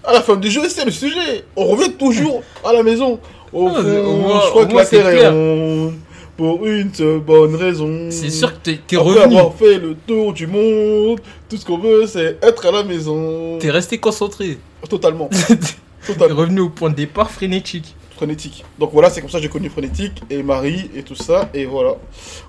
À 0.04 0.14
la 0.14 0.22
fin 0.22 0.36
du 0.36 0.50
jeu, 0.50 0.62
c'est 0.68 0.86
le 0.86 0.92
sujet. 0.92 1.44
On 1.56 1.66
revient 1.68 1.92
toujours 1.94 2.42
à 2.66 2.74
la 2.74 2.82
maison. 2.82 3.20
Au 3.54 3.68
Ah, 3.68 3.82
fond, 3.82 4.40
je 4.46 4.50
crois 4.50 4.66
que 4.66 4.76
la 4.76 4.86
terre 4.86 5.08
est 5.10 5.28
ronde. 5.30 5.94
Pour 6.36 6.66
une 6.68 6.92
bonne 7.26 7.56
raison. 7.56 8.08
C'est 8.12 8.30
sûr 8.30 8.54
que 8.54 8.58
t'es 8.64 8.80
t'es 8.86 8.96
Après 8.96 9.10
revenu. 9.10 9.38
avoir 9.38 9.56
fait 9.56 9.80
le 9.80 9.96
tour 10.08 10.34
du 10.34 10.46
monde, 10.46 11.20
tout 11.50 11.58
ce 11.58 11.66
qu'on 11.66 11.80
veut, 11.80 12.06
c'est 12.06 12.38
être 12.44 12.66
à 12.68 12.72
la 12.72 12.84
maison. 12.84 13.58
T'es 13.60 13.72
resté 13.72 13.98
concentré. 13.98 14.58
Totalement. 14.88 15.30
T'es 15.48 16.14
Totalement. 16.14 16.36
revenu 16.36 16.60
au 16.62 16.70
point 16.70 16.90
de 16.92 16.96
départ 16.96 17.32
frénétique. 17.32 17.96
Frénétique. 18.18 18.66
Donc 18.80 18.92
voilà, 18.94 19.10
c'est 19.10 19.22
comme 19.22 19.30
ça 19.30 19.38
que 19.38 19.44
j'ai 19.44 19.50
connu 19.50 19.70
Frénétique 19.70 20.22
et 20.30 20.44
Marie 20.44 20.90
et 20.96 21.04
tout 21.04 21.16
ça. 21.16 21.50
Et 21.54 21.66
voilà. 21.66 21.94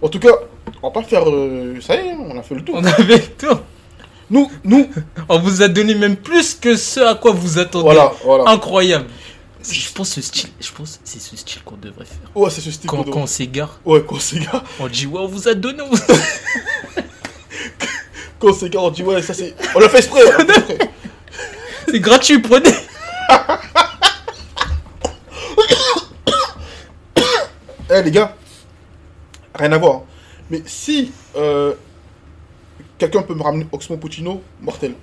En 0.03 0.09
tout 0.09 0.19
cas, 0.19 0.33
on 0.83 0.89
va 0.89 0.93
pas 0.93 1.03
faire. 1.03 1.29
euh, 1.31 1.77
ça 1.81 1.95
y 1.97 2.09
est, 2.09 2.15
on 2.15 2.37
a 2.39 2.43
fait 2.43 2.55
le 2.57 2.63
tour. 2.63 2.75
On 2.79 2.85
avait 2.85 3.21
tout. 3.21 3.47
Nous, 4.31 4.51
nous, 4.65 4.91
On 5.29 5.39
vous 5.39 5.63
a 5.63 5.69
donné 5.69 5.95
même 5.95 6.17
plus 6.17 6.55
que 6.55 6.77
ce 6.77 7.01
à 7.01 7.15
quoi 7.15 7.33
vous 7.33 7.59
attendez. 7.59 7.85
voilà, 7.85 8.13
voilà. 8.25 8.51
Incroyable. 8.51 9.07
Je 9.71 9.91
pense 9.93 10.11
ce 10.11 10.21
style, 10.23 10.51
je 10.61 10.71
pense 10.73 10.93
que 10.97 11.01
c'est 11.05 11.21
ce 11.21 11.37
style 11.37 11.63
qu'on 11.63 11.77
devrait 11.77 12.05
faire. 12.05 12.31
Ouais, 12.35 12.49
c'est 12.51 12.61
ce 12.61 12.71
style 12.71 12.89
Quand, 12.89 13.05
on 13.15 13.27
s'égare, 13.27 13.81
Ouais, 13.85 14.03
quand 14.07 14.15
on 14.17 14.21
s'égare, 14.21 14.65
on 14.81 14.87
dit 14.89 15.07
ouais, 15.07 15.21
on 15.21 15.27
vous 15.27 15.49
a 15.49 15.55
donné. 15.55 15.83
on 15.83 15.89
vous- 15.91 15.97
quand 18.39 18.49
on 18.49 18.53
s'égare, 18.53 18.85
on 18.85 18.91
dit 18.91 19.03
ouais, 19.03 19.21
ça 19.21 19.35
c'est. 19.35 19.55
Fait 19.61 19.69
on 19.75 19.81
l'a 19.81 19.89
fait 19.89 19.99
exprès. 19.99 20.21
C'est 21.91 22.01
gratuit, 22.01 22.39
prenez. 22.39 22.69
Eh 27.91 28.03
les 28.03 28.11
gars, 28.11 28.35
rien 29.55 29.73
à 29.73 29.79
voir. 29.79 29.97
hein. 29.97 30.03
Mais 30.51 30.63
si 30.67 31.13
euh, 31.37 31.75
quelqu'un 32.99 33.23
peut 33.23 33.35
me 33.35 33.43
ramener 33.43 33.67
Oxmo 33.73 33.97
Puccino, 33.97 34.43
mortel. 34.61 34.95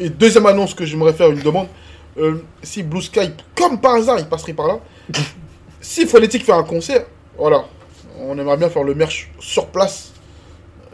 Et 0.00 0.08
deuxième 0.10 0.46
annonce 0.46 0.74
que 0.74 0.84
j'aimerais 0.86 1.12
faire 1.12 1.30
une 1.30 1.40
demande, 1.40 1.68
euh, 2.18 2.42
si 2.62 2.82
Blue 2.82 3.02
Sky, 3.02 3.30
comme 3.56 3.80
par 3.80 3.94
hasard, 3.94 4.18
il 4.18 4.26
passerait 4.26 4.52
par 4.52 4.66
là, 4.68 4.78
si 5.80 6.06
Phonetic 6.06 6.44
fait 6.44 6.52
un 6.52 6.62
concert, 6.64 7.04
voilà, 7.36 7.64
on 8.20 8.36
aimerait 8.38 8.56
bien 8.56 8.68
faire 8.70 8.84
le 8.84 8.94
merch 8.94 9.30
sur 9.40 9.66
place. 9.66 10.12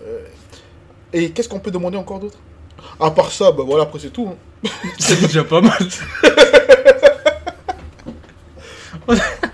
Euh, 0.07 0.25
et 1.13 1.31
qu'est-ce 1.31 1.49
qu'on 1.49 1.61
peut 1.61 1.71
demander 1.71 1.97
encore 1.97 2.19
d'autre? 2.21 2.39
À 3.01 3.11
part 3.11 3.31
ça, 3.31 3.51
bah 3.53 3.63
voilà, 3.67 3.85
après 3.85 3.99
c'est 3.99 4.11
tout. 4.13 4.29
hein. 4.31 4.69
C'est 4.99 5.21
déjà 5.21 5.45
pas 5.45 5.61
mal. 5.61 5.79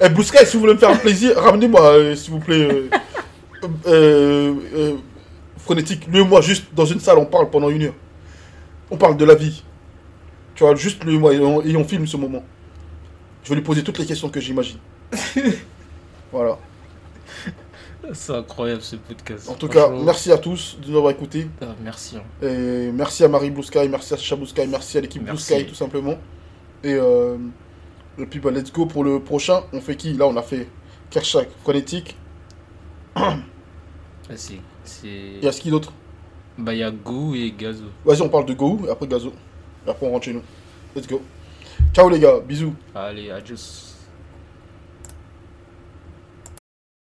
Eh, 0.00 0.22
Sky, 0.22 0.44
si 0.46 0.54
vous 0.54 0.60
voulez 0.60 0.74
me 0.74 0.78
faire 0.78 0.90
un 0.90 0.96
plaisir, 0.96 1.36
ramenez-moi, 1.40 1.80
euh, 1.82 2.14
s'il 2.14 2.32
vous 2.32 2.40
plaît. 2.40 2.68
Euh, 2.68 2.88
euh, 3.86 4.54
euh, 4.74 4.96
Phonétique, 5.58 6.06
lui 6.06 6.20
et 6.20 6.24
moi, 6.24 6.40
juste 6.40 6.66
dans 6.74 6.84
une 6.84 7.00
salle, 7.00 7.18
on 7.18 7.26
parle 7.26 7.50
pendant 7.50 7.70
une 7.70 7.84
heure. 7.84 7.94
On 8.90 8.96
parle 8.96 9.16
de 9.16 9.24
la 9.24 9.34
vie. 9.34 9.64
Tu 10.54 10.62
vois, 10.64 10.74
juste 10.76 11.02
lui 11.04 11.16
et 11.16 11.18
moi, 11.18 11.34
et 11.34 11.40
on, 11.40 11.62
et 11.62 11.76
on 11.76 11.84
filme 11.84 12.06
ce 12.06 12.16
moment. 12.16 12.44
Je 13.42 13.48
vais 13.50 13.56
lui 13.56 13.62
poser 13.62 13.82
toutes 13.82 13.98
les 13.98 14.06
questions 14.06 14.28
que 14.28 14.40
j'imagine. 14.40 14.78
voilà. 16.32 16.58
C'est 18.12 18.32
incroyable 18.34 18.82
ce 18.82 18.96
podcast. 18.96 19.48
En 19.48 19.54
tout 19.54 19.66
cas, 19.66 19.88
merci 19.88 20.30
à 20.30 20.38
tous 20.38 20.78
de 20.80 20.90
nous 20.90 20.96
avoir 20.96 21.10
écoutés. 21.12 21.48
Ah, 21.60 21.74
merci. 21.82 22.16
hein. 22.16 22.46
Et 22.46 22.92
merci 22.92 23.24
à 23.24 23.28
Marie 23.28 23.50
Blue 23.50 23.64
Sky, 23.64 23.88
merci 23.88 24.14
à 24.14 24.16
Sacha 24.16 24.36
Blue 24.36 24.46
Sky, 24.46 24.66
merci 24.68 24.98
à 24.98 25.00
l'équipe 25.00 25.24
Blue. 25.24 25.36
Sky, 25.36 25.66
tout 25.66 25.74
simplement. 25.74 26.16
Et, 26.84 26.94
euh, 26.94 27.36
et 28.18 28.26
puis, 28.26 28.38
bah, 28.40 28.50
let's 28.50 28.72
go 28.72 28.86
pour 28.86 29.04
le 29.04 29.20
prochain. 29.20 29.62
On 29.72 29.80
fait 29.80 29.96
qui? 29.96 30.12
Là, 30.14 30.26
on 30.26 30.36
a 30.36 30.42
fait 30.42 30.68
Kershak, 31.10 31.48
Phonétique. 31.64 32.16
Ah, 33.14 33.36
c'est- 34.34 34.54
Il 35.04 35.42
y 35.44 35.48
a 35.48 35.52
ce 35.52 35.60
qui 35.60 35.70
d'autre? 35.70 35.92
Bah, 36.58 36.72
il 36.72 36.78
y 36.78 36.82
a 36.82 36.90
Go 36.90 37.34
et 37.34 37.52
Gazo. 37.56 37.84
Vas-y, 38.04 38.22
on 38.22 38.28
parle 38.28 38.46
de 38.46 38.54
Go, 38.54 38.80
et 38.86 38.90
après 38.90 39.06
Gazo. 39.06 39.32
Et 39.86 39.90
après, 39.90 40.06
on 40.06 40.10
rentre 40.12 40.24
chez 40.24 40.32
nous. 40.32 40.42
Let's 40.94 41.06
go. 41.06 41.20
Ciao 41.92 42.08
les 42.08 42.18
gars, 42.18 42.40
bisous. 42.40 42.74
Allez, 42.94 43.30
adios. 43.30 43.95